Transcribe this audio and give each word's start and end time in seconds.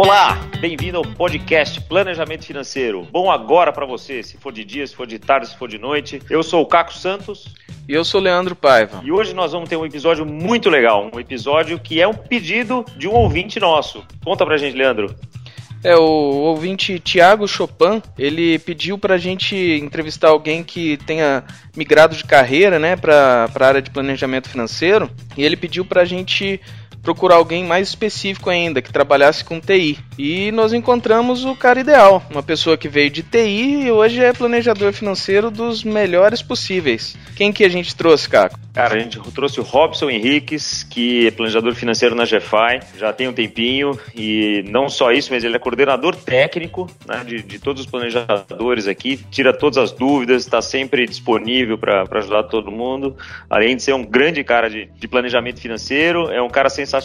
Olá, 0.00 0.38
bem-vindo 0.60 0.96
ao 0.96 1.02
podcast 1.02 1.80
Planejamento 1.80 2.46
Financeiro. 2.46 3.08
Bom 3.10 3.32
agora 3.32 3.72
para 3.72 3.84
você, 3.84 4.22
se 4.22 4.36
for 4.36 4.52
de 4.52 4.64
dia, 4.64 4.86
se 4.86 4.94
for 4.94 5.08
de 5.08 5.18
tarde, 5.18 5.48
se 5.48 5.56
for 5.56 5.68
de 5.68 5.76
noite. 5.76 6.22
Eu 6.30 6.40
sou 6.44 6.62
o 6.62 6.66
Caco 6.66 6.94
Santos. 6.94 7.52
E 7.88 7.94
eu 7.94 8.04
sou 8.04 8.20
Leandro 8.20 8.54
Paiva. 8.54 9.00
E 9.04 9.10
hoje 9.10 9.34
nós 9.34 9.50
vamos 9.50 9.68
ter 9.68 9.74
um 9.74 9.84
episódio 9.84 10.24
muito 10.24 10.70
legal, 10.70 11.10
um 11.12 11.18
episódio 11.18 11.80
que 11.80 12.00
é 12.00 12.06
um 12.06 12.14
pedido 12.14 12.86
de 12.96 13.08
um 13.08 13.12
ouvinte 13.12 13.58
nosso. 13.58 14.04
Conta 14.24 14.46
pra 14.46 14.56
gente, 14.56 14.76
Leandro. 14.76 15.12
É, 15.82 15.96
o 15.96 16.00
ouvinte 16.00 17.00
Tiago 17.00 17.48
Chopin, 17.48 18.00
ele 18.16 18.56
pediu 18.60 18.98
pra 18.98 19.18
gente 19.18 19.56
entrevistar 19.56 20.28
alguém 20.28 20.62
que 20.62 20.96
tenha 20.98 21.42
migrado 21.76 22.14
de 22.14 22.22
carreira, 22.22 22.78
né, 22.78 22.94
pra, 22.94 23.48
pra 23.52 23.66
área 23.66 23.82
de 23.82 23.90
planejamento 23.90 24.48
financeiro, 24.48 25.10
e 25.36 25.44
ele 25.44 25.56
pediu 25.56 25.84
pra 25.84 26.04
gente 26.04 26.60
procurar 27.08 27.36
alguém 27.36 27.64
mais 27.64 27.88
específico 27.88 28.50
ainda, 28.50 28.82
que 28.82 28.92
trabalhasse 28.92 29.42
com 29.42 29.58
TI. 29.58 29.98
E 30.18 30.52
nós 30.52 30.74
encontramos 30.74 31.42
o 31.42 31.56
cara 31.56 31.80
ideal, 31.80 32.22
uma 32.30 32.42
pessoa 32.42 32.76
que 32.76 32.86
veio 32.86 33.08
de 33.08 33.22
TI 33.22 33.86
e 33.86 33.90
hoje 33.90 34.22
é 34.22 34.30
planejador 34.30 34.92
financeiro 34.92 35.50
dos 35.50 35.82
melhores 35.82 36.42
possíveis. 36.42 37.16
Quem 37.34 37.50
que 37.50 37.64
a 37.64 37.68
gente 37.70 37.96
trouxe, 37.96 38.28
Caco? 38.28 38.58
Cara, 38.74 38.94
a 38.94 38.98
gente 38.98 39.18
trouxe 39.32 39.58
o 39.58 39.62
Robson 39.64 40.10
Henriques, 40.10 40.84
que 40.84 41.26
é 41.26 41.30
planejador 41.30 41.74
financeiro 41.74 42.14
na 42.14 42.24
GFI, 42.24 42.80
já 42.96 43.12
tem 43.12 43.26
um 43.26 43.32
tempinho, 43.32 43.98
e 44.14 44.62
não 44.68 44.88
só 44.88 45.10
isso, 45.10 45.32
mas 45.32 45.42
ele 45.42 45.56
é 45.56 45.58
coordenador 45.58 46.14
técnico 46.14 46.88
né, 47.06 47.24
de, 47.26 47.42
de 47.42 47.58
todos 47.58 47.82
os 47.82 47.90
planejadores 47.90 48.86
aqui, 48.86 49.16
tira 49.30 49.52
todas 49.52 49.78
as 49.78 49.90
dúvidas, 49.90 50.42
está 50.42 50.62
sempre 50.62 51.06
disponível 51.06 51.76
para 51.76 52.06
ajudar 52.18 52.44
todo 52.44 52.70
mundo, 52.70 53.16
além 53.50 53.74
de 53.74 53.82
ser 53.82 53.94
um 53.94 54.04
grande 54.04 54.44
cara 54.44 54.68
de, 54.68 54.88
de 54.96 55.08
planejamento 55.08 55.60
financeiro, 55.60 56.30
é 56.30 56.40
um 56.40 56.48
cara 56.48 56.68
sensacional, 56.68 56.97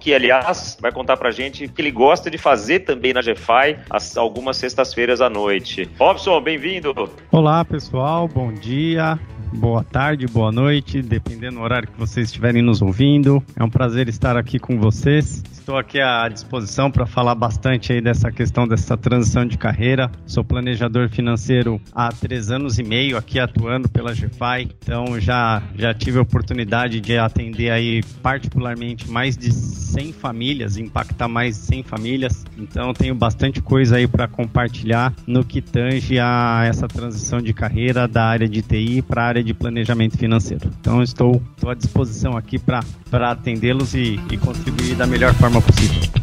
que 0.00 0.14
aliás 0.14 0.76
vai 0.80 0.92
contar 0.92 1.16
pra 1.16 1.30
gente 1.30 1.68
que 1.68 1.80
ele 1.80 1.90
gosta 1.90 2.30
de 2.30 2.38
fazer 2.38 2.80
também 2.80 3.12
na 3.12 3.20
GFI, 3.20 3.78
as, 3.90 4.16
algumas 4.16 4.56
sextas-feiras 4.56 5.20
à 5.20 5.28
noite. 5.28 5.88
Robson, 5.98 6.40
bem-vindo! 6.40 6.94
Olá 7.30 7.64
pessoal, 7.64 8.28
bom 8.28 8.52
dia 8.52 9.18
boa 9.54 9.84
tarde, 9.84 10.26
boa 10.26 10.50
noite, 10.50 11.02
dependendo 11.02 11.56
do 11.56 11.62
horário 11.62 11.88
que 11.88 11.98
vocês 11.98 12.28
estiverem 12.28 12.62
nos 12.62 12.80
ouvindo. 12.80 13.42
É 13.56 13.62
um 13.62 13.70
prazer 13.70 14.08
estar 14.08 14.36
aqui 14.36 14.58
com 14.58 14.78
vocês. 14.78 15.42
Estou 15.52 15.78
aqui 15.78 16.00
à 16.00 16.28
disposição 16.28 16.90
para 16.90 17.06
falar 17.06 17.34
bastante 17.34 17.92
aí 17.92 18.00
dessa 18.00 18.32
questão 18.32 18.66
dessa 18.66 18.96
transição 18.96 19.46
de 19.46 19.56
carreira. 19.56 20.10
Sou 20.26 20.42
planejador 20.42 21.08
financeiro 21.08 21.80
há 21.94 22.08
três 22.08 22.50
anos 22.50 22.78
e 22.78 22.82
meio 22.82 23.16
aqui 23.16 23.38
atuando 23.38 23.88
pela 23.88 24.12
GFI, 24.12 24.68
então 24.82 25.20
já, 25.20 25.62
já 25.76 25.94
tive 25.94 26.18
a 26.18 26.22
oportunidade 26.22 27.00
de 27.00 27.16
atender 27.16 27.70
aí 27.70 28.02
particularmente 28.22 29.08
mais 29.08 29.36
de 29.36 29.52
100 29.52 30.12
famílias, 30.12 30.76
impactar 30.76 31.28
mais 31.28 31.56
de 31.56 31.66
100 31.66 31.82
famílias. 31.84 32.44
Então 32.58 32.92
tenho 32.92 33.14
bastante 33.14 33.60
coisa 33.60 33.96
aí 33.96 34.08
para 34.08 34.26
compartilhar 34.26 35.14
no 35.26 35.44
que 35.44 35.60
tange 35.60 36.18
a 36.18 36.64
essa 36.66 36.88
transição 36.88 37.40
de 37.40 37.52
carreira 37.52 38.08
da 38.08 38.24
área 38.24 38.48
de 38.48 38.62
TI 38.62 39.02
para 39.02 39.22
a 39.22 39.26
área 39.26 39.41
de 39.42 39.54
planejamento 39.54 40.16
financeiro. 40.18 40.70
Então 40.80 41.02
estou, 41.02 41.42
estou 41.56 41.70
à 41.70 41.74
disposição 41.74 42.36
aqui 42.36 42.58
para 42.58 42.82
atendê-los 43.30 43.94
e, 43.94 44.18
e 44.30 44.36
contribuir 44.36 44.94
da 44.94 45.06
melhor 45.06 45.34
forma 45.34 45.60
possível. 45.60 46.21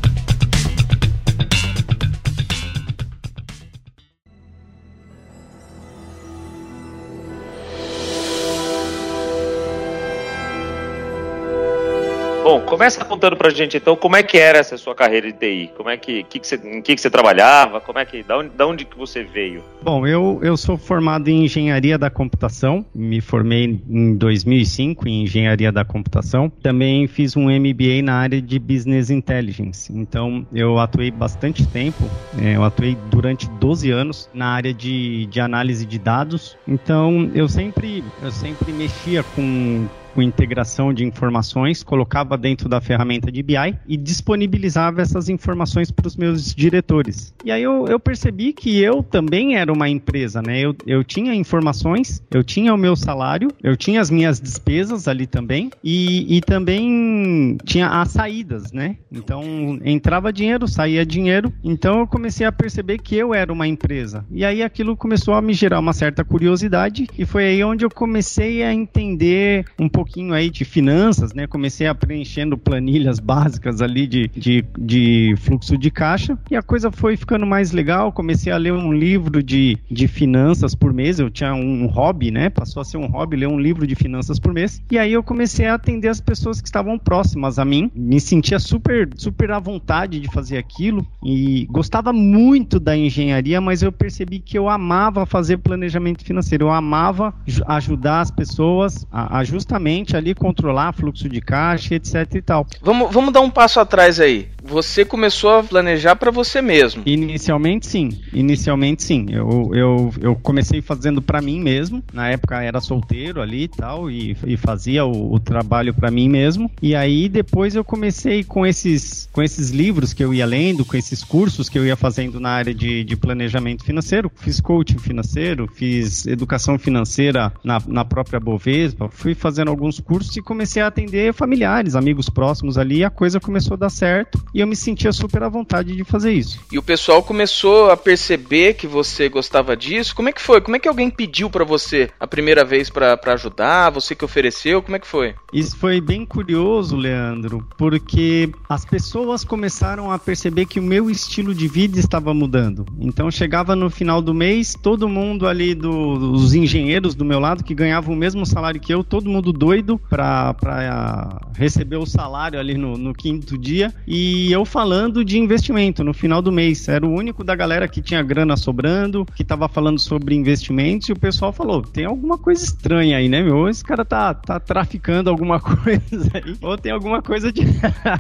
Bom, 12.50 12.62
começa 12.62 13.06
contando 13.06 13.38
pra 13.38 13.52
gente 13.52 13.78
então 13.78 13.96
como 13.96 14.16
é 14.16 14.24
que 14.24 14.36
era 14.36 14.58
essa 14.58 14.76
sua 14.76 14.96
carreira 14.96 15.32
de 15.32 15.38
TI, 15.38 15.72
como 15.78 15.88
é 15.88 15.96
que, 15.96 16.24
que, 16.24 16.40
que 16.40 16.48
você, 16.48 16.56
em 16.56 16.82
que, 16.82 16.96
que 16.96 17.00
você 17.00 17.08
trabalhava, 17.08 17.80
como 17.80 18.00
é 18.00 18.06
que, 18.06 18.24
da 18.24 18.40
onde, 18.40 18.50
da 18.50 18.66
onde 18.66 18.86
que 18.86 18.98
você 18.98 19.22
veio? 19.22 19.64
Bom, 19.84 20.08
eu, 20.08 20.40
eu 20.42 20.58
sou 20.58 20.76
formado 20.76 21.28
em 21.28 21.46
engenharia 21.46 21.96
da 21.96 22.10
computação, 22.10 22.84
me 22.92 23.22
formei 23.22 23.80
em 23.88 24.16
2005 24.16 25.08
em 25.08 25.22
engenharia 25.26 25.72
da 25.72 25.86
computação, 25.86 26.50
também 26.50 27.06
fiz 27.06 27.38
um 27.38 27.52
MBA 27.52 28.02
na 28.02 28.16
área 28.16 28.42
de 28.42 28.58
business 28.58 29.12
intelligence, 29.12 29.94
então 29.94 30.44
eu 30.52 30.80
atuei 30.80 31.12
bastante 31.12 31.68
tempo, 31.68 32.04
é, 32.42 32.56
eu 32.56 32.64
atuei 32.64 32.98
durante 33.12 33.48
12 33.60 33.92
anos 33.92 34.28
na 34.34 34.48
área 34.48 34.74
de, 34.74 35.28
de 35.28 35.40
análise 35.40 35.86
de 35.86 36.00
dados, 36.00 36.58
então 36.68 37.30
eu 37.36 37.48
sempre, 37.48 38.04
eu 38.24 38.32
sempre 38.32 38.74
mexia 38.74 39.22
com 39.36 39.88
com 40.20 40.22
integração 40.22 40.94
de 40.94 41.06
informações, 41.06 41.82
colocava 41.82 42.38
dentro 42.38 42.68
da 42.68 42.82
ferramenta 42.82 43.32
de 43.32 43.42
BI 43.42 43.56
e 43.88 43.96
disponibilizava 43.96 45.02
essas 45.02 45.30
informações 45.30 45.92
para 45.92 46.08
os 46.08 46.18
meus 46.18 46.54
diretores. 46.54 47.34
E 47.46 47.50
aí 47.50 47.64
eu, 47.64 47.88
eu, 47.88 47.98
percebi 47.98 48.52
que 48.52 48.82
eu 48.82 49.02
também 49.02 49.56
era 49.56 49.72
uma 49.72 49.88
empresa, 49.88 50.42
né? 50.42 50.60
Eu, 50.60 50.76
eu 50.86 51.06
tinha 51.06 51.34
informações, 51.34 52.22
eu 52.32 52.44
tinha 52.44 52.74
o 52.74 52.78
meu 52.78 52.98
salário, 52.98 53.48
eu 53.64 53.78
tinha 53.78 54.02
as 54.02 54.10
minhas 54.10 54.42
despesas 54.42 55.08
ali 55.08 55.26
também 55.26 55.70
e, 55.82 56.38
e 56.38 56.42
também 56.42 57.58
tinha 57.64 57.88
as 57.88 58.10
saídas, 58.10 58.74
né? 58.74 58.98
Então 59.10 59.42
entrava 59.86 60.34
dinheiro, 60.34 60.68
saía 60.68 61.06
dinheiro. 61.06 61.54
Então 61.64 62.00
eu 62.00 62.08
comecei 62.08 62.46
a 62.46 62.52
perceber 62.52 62.98
que 62.98 63.16
eu 63.16 63.34
era 63.34 63.54
uma 63.54 63.68
empresa. 63.68 64.26
E 64.30 64.44
aí 64.44 64.62
aquilo 64.62 64.98
começou 64.98 65.34
a 65.34 65.42
me 65.42 65.54
gerar 65.54 65.80
uma 65.80 65.94
certa 65.94 66.26
curiosidade 66.26 67.08
e 67.18 67.26
foi 67.26 67.46
aí 67.46 67.64
onde 67.64 67.86
eu 67.86 67.90
comecei 67.90 68.64
a 68.64 68.74
entender 68.74 69.64
um 69.80 69.88
pouco 69.88 70.09
pouquinho 70.10 70.34
aí 70.34 70.50
de 70.50 70.66
finanças, 70.66 71.34
né? 71.36 71.46
Comecei 71.46 71.86
a 71.86 71.94
preenchendo 71.94 72.58
planilhas 72.58 73.20
básicas 73.22 73.80
ali 73.80 74.08
de, 74.08 74.28
de, 74.30 74.66
de 74.78 75.36
fluxo 75.38 75.78
de 75.78 75.92
caixa 75.92 76.38
e 76.50 76.56
a 76.56 76.64
coisa 76.64 76.92
foi 76.92 77.16
ficando 77.16 77.46
mais 77.46 77.72
legal. 77.72 78.12
Comecei 78.12 78.52
a 78.52 78.58
ler 78.58 78.74
um 78.74 78.92
livro 78.92 79.44
de, 79.44 79.78
de 79.90 80.08
finanças 80.08 80.74
por 80.74 80.92
mês. 80.92 81.20
Eu 81.20 81.30
tinha 81.30 81.54
um 81.54 81.86
hobby, 81.86 82.32
né? 82.32 82.50
Passou 82.50 82.82
a 82.82 82.86
ser 82.86 82.98
um 82.98 83.06
hobby 83.06 83.38
ler 83.38 83.48
um 83.48 83.60
livro 83.60 83.86
de 83.86 83.94
finanças 83.94 84.40
por 84.40 84.52
mês. 84.52 84.82
E 84.90 84.98
aí 84.98 85.14
eu 85.14 85.22
comecei 85.22 85.68
a 85.68 85.76
atender 85.76 86.08
as 86.08 86.20
pessoas 86.20 86.60
que 86.60 86.68
estavam 86.68 86.98
próximas 86.98 87.60
a 87.60 87.66
mim. 87.66 87.92
Me 87.94 88.20
sentia 88.20 88.58
super, 88.58 89.08
super 89.16 89.52
à 89.52 89.60
vontade 89.60 90.20
de 90.20 90.32
fazer 90.32 90.58
aquilo 90.58 91.06
e 91.24 91.68
gostava 91.70 92.12
muito 92.12 92.80
da 92.80 92.98
engenharia, 92.98 93.62
mas 93.62 93.84
eu 93.84 93.92
percebi 93.92 94.40
que 94.40 94.58
eu 94.58 94.68
amava 94.68 95.26
fazer 95.28 95.58
planejamento 95.58 96.24
financeiro. 96.24 96.66
Eu 96.66 96.72
amava 96.72 97.32
ajudar 97.68 98.22
as 98.22 98.32
pessoas 98.32 99.06
a, 99.12 99.38
a 99.38 99.44
justamente 99.44 99.89
ali 100.16 100.36
controlar 100.36 100.94
fluxo 100.94 101.28
de 101.28 101.42
caixa, 101.42 101.96
etc 101.96 102.36
e 102.36 102.42
tal. 102.42 102.68
Vamos, 102.82 103.14
vamos 103.14 103.34
dar 103.34 103.42
um 103.42 103.50
passo 103.50 103.80
atrás 103.80 104.20
aí. 104.20 104.48
Você 104.70 105.04
começou 105.04 105.50
a 105.50 105.64
planejar 105.64 106.16
para 106.16 106.30
você 106.30 106.62
mesmo? 106.62 107.02
Inicialmente 107.04 107.88
sim. 107.88 108.22
Inicialmente 108.32 109.02
sim. 109.02 109.26
Eu, 109.32 109.72
eu, 109.74 110.14
eu 110.22 110.36
comecei 110.36 110.80
fazendo 110.80 111.24
para 111.24 111.42
mim 111.42 111.60
mesmo. 111.60 112.04
Na 112.14 112.30
época 112.30 112.62
era 112.62 112.80
solteiro 112.80 113.42
ali 113.42 113.64
e 113.64 113.68
tal 113.68 114.12
e, 114.12 114.36
fazia 114.58 115.06
o, 115.06 115.34
o 115.34 115.40
trabalho 115.40 115.92
para 115.92 116.12
mim 116.12 116.30
mesmo. 116.30 116.70
E 116.84 116.96
aí 116.96 117.28
depois 117.28 117.76
eu 117.76 117.84
comecei 117.84 118.44
com 118.44 118.64
esses 118.64 119.28
com 119.34 119.42
esses 119.42 119.72
livros 119.72 120.14
que 120.14 120.24
eu 120.24 120.34
ia 120.34 120.46
lendo, 120.46 120.86
com 120.86 120.96
esses 120.96 121.24
cursos 121.24 121.68
que 121.68 121.80
eu 121.80 121.86
ia 121.86 121.96
fazendo 121.96 122.40
na 122.40 122.50
área 122.50 122.74
de, 122.74 123.04
de 123.04 123.16
planejamento 123.16 123.84
financeiro. 123.84 124.32
Fiz 124.36 124.62
coaching 124.62 125.00
financeiro, 125.00 125.68
fiz 125.68 126.28
educação 126.28 126.78
financeira 126.78 127.52
na, 127.64 127.82
na 127.88 128.06
própria 128.06 128.40
Bovespa. 128.40 129.10
Fui 129.10 129.34
fazendo 129.34 129.70
alguns 129.70 130.00
cursos 130.00 130.38
e 130.38 130.42
comecei 130.44 130.82
a 130.82 130.88
atender 130.88 131.34
familiares, 131.34 131.96
amigos 131.96 132.30
próximos 132.30 132.78
ali, 132.78 132.98
e 132.98 133.04
a 133.04 133.10
coisa 133.10 133.40
começou 133.40 133.74
a 133.74 133.78
dar 133.78 133.90
certo 133.90 134.40
eu 134.62 134.68
me 134.68 134.76
sentia 134.76 135.12
super 135.12 135.44
à 135.44 135.50
vontade 135.50 135.96
de 135.96 136.04
fazer 136.04 136.34
isso. 136.34 136.60
E 136.72 136.78
o 136.78 136.84
pessoal 136.84 137.24
começou 137.24 137.90
a 137.90 137.98
perceber 137.98 138.76
que 138.76 138.88
você 138.88 139.28
gostava 139.30 139.76
disso? 139.76 140.16
Como 140.16 140.30
é 140.30 140.32
que 140.32 140.42
foi? 140.42 140.62
Como 140.62 140.76
é 140.76 140.80
que 140.80 140.88
alguém 140.88 141.10
pediu 141.10 141.50
para 141.50 141.64
você 141.64 142.10
a 142.20 142.28
primeira 142.28 142.64
vez 142.64 142.90
para 142.90 143.20
ajudar? 143.34 143.90
Você 143.92 144.14
que 144.16 144.26
ofereceu? 144.26 144.82
Como 144.82 144.96
é 144.96 145.00
que 145.00 145.08
foi? 145.08 145.36
Isso 145.52 145.78
foi 145.78 146.00
bem 146.00 146.26
curioso, 146.26 146.96
Leandro, 146.96 147.66
porque 147.78 148.50
as 148.68 148.86
pessoas 148.86 149.44
começaram 149.44 150.12
a 150.12 150.20
perceber 150.20 150.66
que 150.66 150.80
o 150.80 150.84
meu 150.84 151.10
estilo 151.10 151.54
de 151.56 151.68
vida 151.68 152.00
estava 152.00 152.34
mudando. 152.34 152.86
Então 153.00 153.32
chegava 153.32 153.76
no 153.76 153.90
final 153.90 154.22
do 154.22 154.34
mês, 154.34 154.76
todo 154.80 155.10
mundo 155.10 155.48
ali 155.48 155.74
do, 155.74 156.32
dos 156.32 156.54
engenheiros 156.54 157.16
do 157.16 157.26
meu 157.26 157.40
lado 157.40 157.64
que 157.64 157.74
ganhavam 157.74 158.14
o 158.14 158.18
mesmo 158.18 158.46
salário 158.46 158.80
que 158.80 158.94
eu, 158.94 159.04
todo 159.04 159.30
mundo 159.30 159.52
doido 159.52 159.70
doido 159.70 160.00
para 160.10 161.40
receber 161.56 161.98
o 161.98 162.06
salário 162.06 162.60
ali 162.60 162.78
no, 162.78 162.98
no, 162.98 163.14
quinto 163.14 163.58
dia 163.58 163.94
e 164.08 164.49
eu 164.52 164.66
falando 164.66 165.24
de 165.24 165.38
investimento 165.38 166.04
no 166.04 166.14
final 166.14 166.42
do 166.42 166.52
mês. 166.52 166.88
Era 166.88 167.06
o 167.06 167.12
único 167.12 167.44
da 167.44 167.56
galera 167.56 167.88
que 167.88 168.02
tinha 168.02 168.22
grana 168.22 168.56
sobrando, 168.56 169.26
que 169.36 169.44
estava 169.44 169.68
falando 169.68 170.00
sobre 170.00 170.36
investimentos 170.36 171.10
e 171.10 171.12
o 171.12 171.20
pessoal 171.20 171.52
falou: 171.52 171.82
tem 171.82 172.06
alguma 172.06 172.38
coisa 172.38 172.64
estranha 172.64 173.18
aí, 173.18 173.30
né, 173.30 173.42
meu? 173.42 173.68
Esse 173.68 173.84
cara 173.84 174.06
tá, 174.06 174.34
tá 174.34 174.60
traficando 174.60 175.30
alguma 175.30 175.60
coisa 175.62 176.32
aí, 176.34 176.58
ou 176.62 176.78
tem 176.78 176.92
alguma 176.92 177.22
coisa 177.22 177.52
de. 177.52 177.62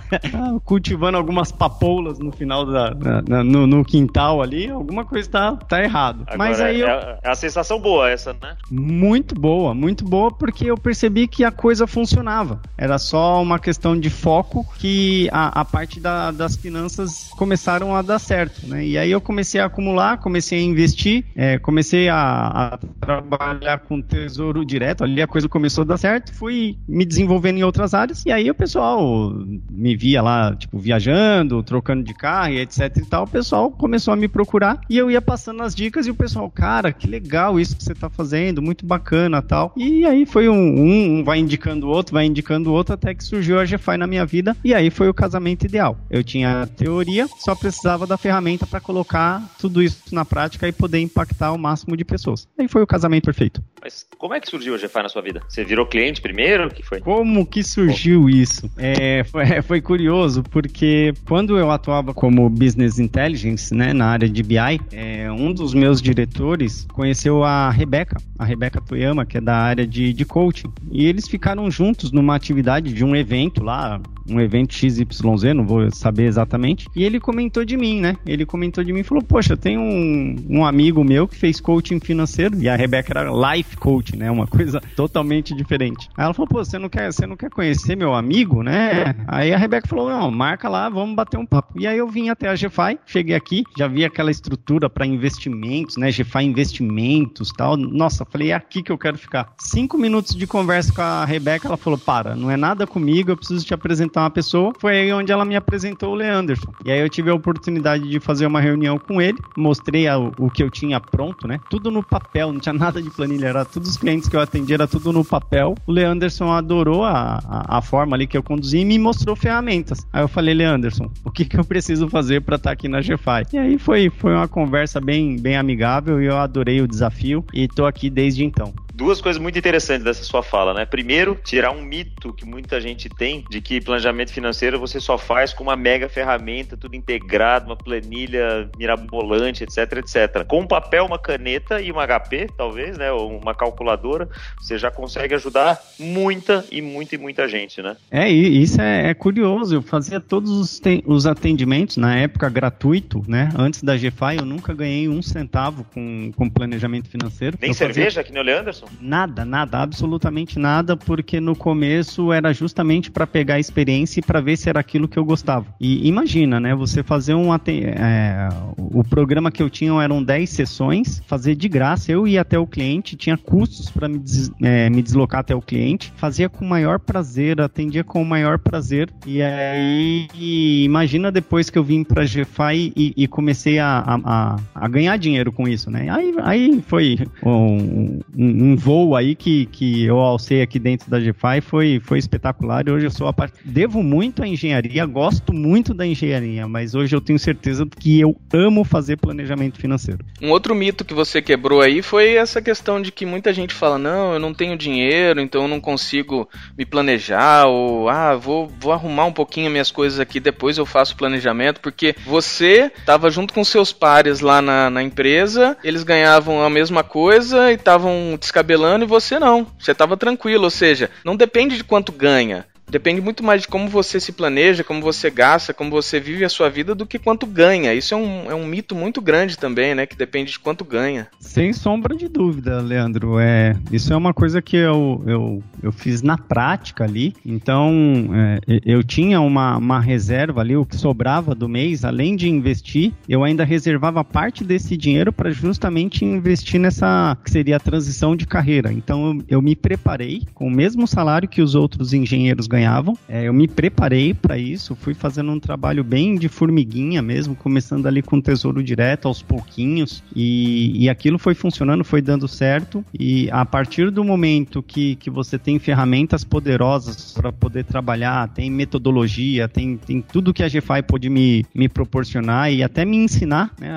cultivando 0.65 1.17
algumas 1.17 1.51
papoulas 1.51 2.19
no 2.19 2.31
final 2.31 2.65
da. 2.65 2.95
Na, 3.27 3.43
no, 3.43 3.67
no, 3.67 3.83
quintal 3.83 4.41
ali, 4.41 4.69
alguma 4.69 5.05
coisa 5.05 5.29
tá, 5.29 5.55
tá 5.55 5.83
errado. 5.83 6.23
Agora, 6.27 6.37
Mas 6.37 6.59
aí 6.59 6.81
é, 6.81 6.83
eu... 6.83 6.87
é 6.87 7.19
a 7.23 7.35
sensação 7.35 7.79
boa 7.79 8.09
essa, 8.09 8.33
né? 8.33 8.55
Muito 8.69 9.35
boa, 9.35 9.73
muito 9.73 10.03
boa, 10.03 10.31
porque 10.31 10.65
eu 10.65 10.77
percebi 10.77 11.27
que 11.27 11.43
a 11.43 11.51
coisa 11.51 11.87
funcionava. 11.87 12.61
Era 12.77 12.97
só 12.97 13.41
uma 13.41 13.59
questão 13.59 13.99
de 13.99 14.09
foco 14.09 14.65
que 14.77 15.29
a, 15.31 15.61
a 15.61 15.65
parte 15.65 15.99
da 15.99 16.08
da, 16.09 16.31
das 16.31 16.55
finanças 16.55 17.29
começaram 17.37 17.95
a 17.95 18.01
dar 18.01 18.19
certo, 18.19 18.67
né? 18.67 18.85
E 18.85 18.97
aí 18.97 19.11
eu 19.11 19.21
comecei 19.21 19.61
a 19.61 19.65
acumular, 19.65 20.17
comecei 20.17 20.59
a 20.59 20.61
investir, 20.61 21.23
é, 21.35 21.59
comecei 21.59 22.09
a, 22.09 22.73
a, 22.73 22.79
trabalhar 22.99 23.79
com 23.79 24.01
tesouro 24.01 24.65
direto, 24.65 25.03
ali 25.03 25.21
a 25.21 25.27
coisa 25.27 25.47
começou 25.47 25.83
a 25.83 25.85
dar 25.85 25.97
certo, 25.97 26.33
fui 26.33 26.77
me 26.87 27.05
desenvolvendo 27.05 27.57
em 27.57 27.63
outras 27.63 27.93
áreas, 27.93 28.25
e 28.25 28.31
aí 28.31 28.49
o 28.49 28.55
pessoal 28.55 29.31
me 29.69 29.95
via 29.95 30.21
lá, 30.21 30.55
tipo, 30.55 30.79
viajando, 30.79 31.61
trocando 31.61 32.03
de 32.03 32.13
carro 32.13 32.53
e 32.53 32.59
etc 32.59 32.97
e 32.97 33.05
tal, 33.05 33.23
o 33.23 33.27
pessoal 33.27 33.71
começou 33.71 34.13
a 34.13 34.17
me 34.17 34.27
procurar, 34.27 34.81
e 34.89 34.97
eu 34.97 35.11
ia 35.11 35.21
passando 35.21 35.61
as 35.61 35.75
dicas, 35.75 36.07
e 36.07 36.11
o 36.11 36.15
pessoal, 36.15 36.49
cara, 36.49 36.91
que 36.91 37.07
legal 37.07 37.59
isso 37.59 37.75
que 37.75 37.83
você 37.83 37.93
tá 37.93 38.09
fazendo, 38.09 38.61
muito 38.61 38.85
bacana 38.85 39.41
tal. 39.41 39.73
E 39.75 40.05
aí 40.05 40.25
foi 40.25 40.49
um, 40.49 40.55
um, 40.55 41.19
um 41.19 41.23
vai 41.23 41.39
indicando 41.39 41.87
o 41.87 41.89
outro, 41.89 42.13
vai 42.13 42.25
indicando 42.25 42.71
o 42.71 42.73
outro, 42.73 42.93
até 42.93 43.13
que 43.13 43.23
surgiu 43.23 43.59
a 43.59 43.65
GFI 43.65 43.97
na 43.97 44.07
minha 44.07 44.25
vida, 44.25 44.55
e 44.63 44.73
aí 44.73 44.89
foi 44.89 45.07
o 45.07 45.13
casamento 45.13 45.65
ideal. 45.65 45.98
Eu 46.09 46.23
tinha 46.23 46.67
teoria, 46.67 47.27
só 47.37 47.53
precisava 47.53 48.07
da 48.07 48.17
ferramenta 48.17 48.65
para 48.65 48.79
colocar 48.79 49.43
tudo 49.59 49.81
isso 49.81 50.03
na 50.11 50.25
prática 50.25 50.67
e 50.67 50.71
poder 50.71 50.99
impactar 50.99 51.51
o 51.51 51.57
máximo 51.57 51.95
de 51.95 52.03
pessoas. 52.03 52.47
Aí 52.57 52.67
foi 52.67 52.81
o 52.81 52.87
casamento 52.87 53.25
perfeito. 53.25 53.63
Mas 53.81 54.05
como 54.17 54.33
é 54.33 54.39
que 54.39 54.49
surgiu 54.49 54.75
a 54.75 54.77
GFI 54.77 55.03
na 55.03 55.09
sua 55.09 55.21
vida? 55.21 55.41
Você 55.47 55.63
virou 55.63 55.85
cliente 55.85 56.21
primeiro? 56.21 56.69
que 56.69 56.83
foi? 56.83 56.99
Como 56.99 57.45
que 57.45 57.63
surgiu 57.63 58.29
isso? 58.29 58.69
É, 58.77 59.23
foi, 59.25 59.61
foi, 59.61 59.81
curioso, 59.81 60.43
porque 60.43 61.13
quando 61.27 61.57
eu 61.57 61.71
atuava 61.71 62.13
como 62.13 62.49
Business 62.49 62.99
Intelligence, 62.99 63.73
né, 63.73 63.93
na 63.93 64.07
área 64.07 64.29
de 64.29 64.43
BI, 64.43 64.57
é, 64.91 65.31
um 65.31 65.53
dos 65.53 65.73
meus 65.73 66.01
diretores 66.01 66.85
conheceu 66.93 67.43
a 67.43 67.69
Rebeca, 67.69 68.17
a 68.37 68.45
Rebeca 68.45 68.81
Toyama, 68.81 69.25
que 69.25 69.37
é 69.37 69.41
da 69.41 69.55
área 69.55 69.85
de, 69.85 70.13
de 70.13 70.25
coaching. 70.25 70.71
E 70.91 71.05
eles 71.05 71.27
ficaram 71.27 71.69
juntos 71.69 72.11
numa 72.11 72.35
atividade 72.35 72.93
de 72.93 73.03
um 73.03 73.15
evento 73.15 73.63
lá, 73.63 74.01
um 74.29 74.39
evento 74.39 74.73
XYZ, 74.73 75.21
não 75.55 75.65
vou 75.65 75.88
saber 75.95 76.25
exatamente. 76.25 76.87
E 76.95 77.03
ele 77.03 77.19
comentou 77.19 77.65
de 77.65 77.77
mim, 77.77 77.99
né? 77.99 78.15
Ele 78.25 78.45
comentou 78.45 78.83
de 78.83 78.93
mim 78.93 78.99
e 78.99 79.03
falou: 79.03 79.23
Poxa, 79.23 79.57
tem 79.57 79.77
um, 79.77 80.35
um 80.49 80.65
amigo 80.65 81.03
meu 81.03 81.27
que 81.27 81.35
fez 81.35 81.59
coaching 81.59 81.99
financeiro. 81.99 82.57
E 82.61 82.69
a 82.69 82.75
Rebeca 82.75 83.17
era 83.17 83.53
life 83.53 83.77
coach, 83.77 84.15
né? 84.15 84.29
Uma 84.29 84.47
coisa 84.47 84.81
totalmente 84.95 85.53
diferente. 85.55 86.09
Aí 86.15 86.25
ela 86.25 86.33
falou: 86.33 86.47
Pô, 86.47 86.63
você 86.63 86.77
não 86.77 86.89
quer, 86.89 87.11
você 87.11 87.25
não 87.25 87.35
quer 87.35 87.49
conhecer 87.49 87.95
meu 87.95 88.13
amigo, 88.13 88.63
né? 88.63 89.15
Aí 89.27 89.53
a 89.53 89.57
Rebeca 89.57 89.87
falou: 89.87 90.09
Não, 90.09 90.31
marca 90.31 90.69
lá, 90.69 90.89
vamos 90.89 91.15
bater 91.15 91.37
um 91.37 91.45
papo. 91.45 91.79
E 91.79 91.87
aí 91.87 91.97
eu 91.97 92.07
vim 92.07 92.29
até 92.29 92.47
a 92.49 92.53
GFI, 92.53 92.99
cheguei 93.05 93.35
aqui, 93.35 93.63
já 93.77 93.87
vi 93.87 94.05
aquela 94.05 94.31
estrutura 94.31 94.89
para 94.89 95.05
investimentos, 95.05 95.97
né? 95.97 96.09
GFI 96.09 96.43
Investimentos 96.43 97.51
tal. 97.55 97.75
Nossa, 97.75 98.25
falei: 98.25 98.51
É 98.51 98.53
aqui 98.53 98.81
que 98.83 98.91
eu 98.91 98.97
quero 98.97 99.17
ficar. 99.17 99.53
Cinco 99.57 99.97
minutos 99.97 100.35
de 100.35 100.47
conversa 100.47 100.93
com 100.93 101.01
a 101.01 101.25
Rebeca, 101.25 101.67
ela 101.67 101.77
falou: 101.77 101.99
Para, 101.99 102.35
não 102.35 102.49
é 102.49 102.57
nada 102.57 102.85
comigo, 102.85 103.31
eu 103.31 103.37
preciso 103.37 103.65
te 103.65 103.73
apresentar 103.73 104.21
uma 104.21 104.29
pessoa, 104.29 104.73
foi 104.79 104.99
aí 104.99 105.13
onde 105.13 105.31
ela 105.31 105.45
me 105.45 105.55
apresentou 105.55 105.78
o 106.03 106.15
Leanderson. 106.15 106.71
E 106.85 106.91
aí 106.91 106.99
eu 106.99 107.09
tive 107.09 107.29
a 107.29 107.33
oportunidade 107.33 108.07
de 108.07 108.19
fazer 108.19 108.45
uma 108.45 108.59
reunião 108.59 108.97
com 108.97 109.21
ele, 109.21 109.37
mostrei 109.55 110.07
a, 110.07 110.17
o 110.17 110.49
que 110.49 110.63
eu 110.63 110.69
tinha 110.69 110.99
pronto, 110.99 111.47
né? 111.47 111.59
Tudo 111.69 111.91
no 111.91 112.03
papel, 112.03 112.51
não 112.51 112.59
tinha 112.59 112.73
nada 112.73 113.01
de 113.01 113.09
planilha, 113.09 113.47
era 113.47 113.65
todos 113.65 113.89
os 113.89 113.97
clientes 113.97 114.29
que 114.29 114.35
eu 114.35 114.41
atendi, 114.41 114.73
era 114.73 114.87
tudo 114.87 115.11
no 115.11 115.23
papel. 115.23 115.75
O 115.85 115.91
Leanderson 115.91 116.51
adorou 116.51 117.03
a, 117.03 117.39
a, 117.45 117.77
a 117.77 117.81
forma 117.81 118.15
ali 118.15 118.27
que 118.27 118.37
eu 118.37 118.43
conduzi 118.43 118.79
e 118.79 118.85
me 118.85 118.97
mostrou 118.97 119.35
ferramentas. 119.35 120.05
Aí 120.11 120.23
eu 120.23 120.27
falei, 120.27 120.53
Leanderson, 120.53 121.09
o 121.23 121.31
que, 121.31 121.45
que 121.45 121.57
eu 121.57 121.63
preciso 121.63 122.07
fazer 122.09 122.41
para 122.41 122.55
estar 122.55 122.69
tá 122.69 122.73
aqui 122.73 122.87
na 122.87 123.01
GFI? 123.01 123.53
E 123.53 123.57
aí 123.57 123.77
foi, 123.77 124.09
foi 124.09 124.33
uma 124.33 124.47
conversa 124.47 124.99
bem, 124.99 125.37
bem 125.37 125.57
amigável 125.57 126.21
e 126.21 126.25
eu 126.25 126.37
adorei 126.37 126.81
o 126.81 126.87
desafio 126.87 127.45
e 127.53 127.67
tô 127.67 127.85
aqui 127.85 128.09
desde 128.09 128.43
então 128.43 128.73
duas 128.99 129.21
coisas 129.21 129.41
muito 129.41 129.57
interessantes 129.57 130.03
dessa 130.03 130.23
sua 130.25 130.43
fala, 130.43 130.73
né? 130.73 130.85
Primeiro, 130.85 131.39
tirar 131.41 131.71
um 131.71 131.81
mito 131.81 132.33
que 132.33 132.45
muita 132.45 132.81
gente 132.81 133.07
tem 133.07 133.45
de 133.49 133.61
que 133.61 133.79
planejamento 133.79 134.33
financeiro 134.33 134.77
você 134.77 134.99
só 134.99 135.17
faz 135.17 135.53
com 135.53 135.63
uma 135.63 135.77
mega 135.77 136.09
ferramenta, 136.09 136.75
tudo 136.75 136.97
integrado, 136.97 137.67
uma 137.67 137.77
planilha 137.77 138.69
mirabolante, 138.77 139.63
etc, 139.63 139.99
etc. 139.99 140.45
Com 140.45 140.59
um 140.59 140.67
papel, 140.67 141.05
uma 141.05 141.17
caneta 141.17 141.79
e 141.79 141.89
uma 141.93 142.05
HP, 142.05 142.49
talvez, 142.57 142.97
né? 142.97 143.09
Ou 143.09 143.37
uma 143.37 143.55
calculadora, 143.55 144.27
você 144.59 144.77
já 144.77 144.91
consegue 144.91 145.33
ajudar 145.33 145.81
muita 145.97 146.65
e 146.69 146.81
muita 146.81 147.15
e 147.15 147.17
muita 147.17 147.47
gente, 147.47 147.81
né? 147.81 147.95
É, 148.11 148.29
isso 148.29 148.81
é, 148.81 149.11
é 149.11 149.13
curioso. 149.13 149.75
Eu 149.75 149.81
fazia 149.81 150.19
todos 150.19 150.51
os, 150.51 150.81
os 151.05 151.25
atendimentos, 151.25 151.95
na 151.95 152.17
época 152.17 152.49
gratuito, 152.49 153.23
né? 153.25 153.49
Antes 153.57 153.81
da 153.81 153.95
GFI, 153.95 154.39
eu 154.39 154.45
nunca 154.45 154.73
ganhei 154.73 155.07
um 155.07 155.21
centavo 155.21 155.85
com, 155.93 156.33
com 156.35 156.49
planejamento 156.49 157.07
financeiro. 157.07 157.57
Nem 157.61 157.71
cerveja, 157.71 158.05
fazia... 158.05 158.23
que 158.25 158.33
nem 158.33 158.41
o 158.41 158.45
Leanderson? 158.45 158.88
Nada, 159.01 159.45
nada, 159.45 159.79
absolutamente 159.79 160.59
nada, 160.59 160.95
porque 160.95 161.39
no 161.39 161.55
começo 161.55 162.31
era 162.33 162.53
justamente 162.53 163.09
para 163.11 163.25
pegar 163.25 163.55
a 163.55 163.59
experiência 163.59 164.19
e 164.19 164.23
para 164.23 164.41
ver 164.41 164.57
se 164.57 164.69
era 164.69 164.79
aquilo 164.79 165.07
que 165.07 165.17
eu 165.17 165.25
gostava. 165.25 165.65
E 165.79 166.07
imagina, 166.07 166.59
né? 166.59 166.75
Você 166.75 167.03
fazer 167.03 167.33
um. 167.33 167.53
É, 167.53 168.49
o 168.77 169.03
programa 169.03 169.51
que 169.51 169.61
eu 169.61 169.69
tinha 169.69 169.91
eram 170.01 170.23
10 170.23 170.49
sessões, 170.49 171.21
fazer 171.25 171.55
de 171.55 171.67
graça, 171.67 172.11
eu 172.11 172.27
ia 172.27 172.41
até 172.41 172.57
o 172.57 172.67
cliente, 172.67 173.15
tinha 173.15 173.37
custos 173.37 173.89
para 173.89 174.07
me, 174.07 174.19
des, 174.19 174.51
é, 174.61 174.89
me 174.89 175.01
deslocar 175.01 175.41
até 175.41 175.55
o 175.55 175.61
cliente, 175.61 176.13
fazia 176.15 176.49
com 176.49 176.65
o 176.65 176.67
maior 176.67 176.99
prazer, 176.99 177.59
atendia 177.61 178.03
com 178.03 178.21
o 178.21 178.25
maior 178.25 178.59
prazer. 178.59 179.09
E 179.25 179.41
aí, 179.41 180.27
e 180.35 180.83
imagina 180.83 181.31
depois 181.31 181.69
que 181.69 181.77
eu 181.77 181.83
vim 181.83 182.03
para 182.03 182.23
GFI 182.23 182.93
e, 182.95 183.13
e 183.15 183.27
comecei 183.27 183.79
a, 183.79 184.03
a, 184.05 184.55
a, 184.75 184.87
ganhar 184.87 185.17
dinheiro 185.17 185.51
com 185.51 185.67
isso, 185.67 185.89
né? 185.89 186.07
Aí, 186.09 186.33
aí 186.41 186.83
foi 186.87 187.17
um, 187.43 188.19
um, 188.37 188.73
um 188.73 188.77
voo 188.79 189.15
aí 189.15 189.35
que, 189.35 189.65
que 189.65 190.05
eu 190.05 190.17
alcei 190.19 190.61
aqui 190.61 190.79
dentro 190.79 191.09
da 191.11 191.19
GFI 191.19 191.61
foi, 191.61 192.01
foi 192.03 192.17
espetacular 192.17 192.87
e 192.87 192.91
hoje 192.91 193.05
eu 193.05 193.11
sou 193.11 193.27
a 193.27 193.33
parte. 193.33 193.59
Devo 193.63 194.01
muito 194.01 194.41
à 194.41 194.47
engenharia, 194.47 195.05
gosto 195.05 195.53
muito 195.53 195.93
da 195.93 196.07
engenharia, 196.07 196.67
mas 196.67 196.95
hoje 196.95 197.15
eu 197.15 197.19
tenho 197.19 197.37
certeza 197.37 197.85
que 197.85 198.19
eu 198.19 198.35
amo 198.53 198.83
fazer 198.85 199.17
planejamento 199.17 199.77
financeiro. 199.77 200.25
Um 200.41 200.49
outro 200.49 200.73
mito 200.73 201.03
que 201.03 201.13
você 201.13 201.41
quebrou 201.41 201.81
aí 201.81 202.01
foi 202.01 202.35
essa 202.35 202.61
questão 202.61 203.01
de 203.01 203.11
que 203.11 203.25
muita 203.25 203.53
gente 203.53 203.73
fala: 203.73 203.97
não, 203.97 204.33
eu 204.33 204.39
não 204.39 204.53
tenho 204.53 204.77
dinheiro, 204.77 205.41
então 205.41 205.63
eu 205.63 205.67
não 205.67 205.81
consigo 205.81 206.47
me 206.77 206.85
planejar, 206.85 207.67
ou 207.67 208.07
ah, 208.07 208.35
vou, 208.35 208.71
vou 208.79 208.93
arrumar 208.93 209.25
um 209.25 209.33
pouquinho 209.33 209.69
minhas 209.69 209.91
coisas 209.91 210.19
aqui, 210.19 210.39
depois 210.39 210.77
eu 210.77 210.85
faço 210.85 211.17
planejamento, 211.17 211.81
porque 211.81 212.15
você 212.25 212.91
estava 212.97 213.29
junto 213.29 213.53
com 213.53 213.63
seus 213.63 213.91
pares 213.91 214.39
lá 214.39 214.61
na, 214.61 214.89
na 214.89 215.03
empresa, 215.03 215.77
eles 215.83 216.03
ganhavam 216.03 216.63
a 216.63 216.69
mesma 216.69 217.03
coisa 217.03 217.71
e 217.71 217.75
estavam 217.75 218.37
descabelando 218.59 219.05
e 219.05 219.07
você 219.07 219.39
não. 219.39 219.65
Você 219.79 219.91
estava 219.91 220.17
tranquilo, 220.17 220.65
ou 220.65 220.69
seja, 220.69 221.09
não 221.23 221.35
depende 221.35 221.77
de 221.77 221.83
quanto 221.83 222.11
ganha. 222.11 222.65
Depende 222.89 223.21
muito 223.21 223.43
mais 223.43 223.61
de 223.61 223.67
como 223.67 223.87
você 223.87 224.19
se 224.19 224.31
planeja, 224.31 224.83
como 224.83 224.99
você 225.01 225.29
gasta, 225.29 225.73
como 225.73 225.91
você 225.91 226.19
vive 226.19 226.43
a 226.43 226.49
sua 226.49 226.69
vida 226.69 226.95
do 226.95 227.05
que 227.05 227.19
quanto 227.19 227.45
ganha. 227.45 227.93
Isso 227.93 228.15
é 228.15 228.17
um, 228.17 228.51
é 228.51 228.55
um 228.55 228.65
mito 228.65 228.95
muito 228.95 229.21
grande 229.21 229.57
também, 229.57 229.93
né? 229.93 230.07
Que 230.07 230.17
depende 230.17 230.51
de 230.51 230.59
quanto 230.59 230.83
ganha. 230.83 231.27
Sem 231.39 231.71
sombra 231.71 232.15
de 232.15 232.27
dúvida, 232.27 232.81
Leandro. 232.81 233.39
É, 233.39 233.75
isso 233.91 234.11
é 234.11 234.17
uma 234.17 234.33
coisa 234.33 234.59
que 234.61 234.75
eu, 234.75 235.23
eu, 235.27 235.63
eu 235.83 235.91
fiz 235.91 236.23
na 236.23 236.37
prática 236.37 237.03
ali. 237.03 237.35
Então, 237.45 238.29
é, 238.33 238.81
eu 238.83 239.03
tinha 239.03 239.39
uma, 239.39 239.77
uma 239.77 239.99
reserva 239.99 240.61
ali, 240.61 240.75
o 240.75 240.85
que 240.85 240.95
sobrava 240.95 241.53
do 241.53 241.69
mês, 241.69 242.03
além 242.03 242.35
de 242.35 242.49
investir, 242.49 243.13
eu 243.27 243.43
ainda 243.43 243.63
reservava 243.63 244.23
parte 244.23 244.63
desse 244.63 244.97
dinheiro 244.97 245.31
para 245.31 245.51
justamente 245.51 246.25
investir 246.25 246.79
nessa 246.79 247.37
que 247.43 247.51
seria 247.51 247.75
a 247.75 247.79
transição 247.79 248.35
de 248.35 248.47
carreira. 248.47 248.91
Então, 248.91 249.27
eu, 249.27 249.43
eu 249.57 249.61
me 249.61 249.75
preparei 249.75 250.41
com 250.55 250.67
o 250.67 250.71
mesmo 250.71 251.05
salário 251.05 251.47
que 251.47 251.61
os 251.61 251.75
outros 251.75 252.13
engenheiros 252.13 252.65
ganhavam 252.65 252.78
ganhavam. 252.79 253.17
É, 253.27 253.47
eu 253.47 253.53
me 253.53 253.67
preparei 253.67 254.33
para 254.33 254.57
isso, 254.57 254.95
fui 254.95 255.13
fazendo 255.13 255.51
um 255.51 255.59
trabalho 255.59 256.03
bem 256.03 256.35
de 256.35 256.47
formiguinha 256.47 257.21
mesmo, 257.21 257.55
começando 257.55 258.07
ali 258.07 258.21
com 258.21 258.39
tesouro 258.39 258.81
direto 258.81 259.27
aos 259.27 259.41
pouquinhos, 259.41 260.23
e, 260.35 261.03
e 261.03 261.09
aquilo 261.09 261.37
foi 261.37 261.53
funcionando, 261.53 262.03
foi 262.03 262.21
dando 262.21 262.47
certo. 262.47 263.03
E 263.17 263.49
a 263.51 263.65
partir 263.65 264.09
do 264.11 264.23
momento 264.23 264.81
que, 264.81 265.15
que 265.15 265.29
você 265.29 265.57
tem 265.57 265.77
ferramentas 265.77 266.43
poderosas 266.43 267.33
para 267.33 267.51
poder 267.51 267.83
trabalhar, 267.83 268.47
tem 268.49 268.71
metodologia, 268.71 269.67
tem, 269.67 269.97
tem 269.97 270.21
tudo 270.21 270.53
que 270.53 270.63
a 270.63 270.67
GFI 270.67 271.03
pode 271.05 271.29
me, 271.29 271.65
me 271.75 271.89
proporcionar 271.89 272.71
e 272.71 272.81
até 272.81 273.03
me 273.03 273.17
ensinar, 273.17 273.71
né? 273.79 273.89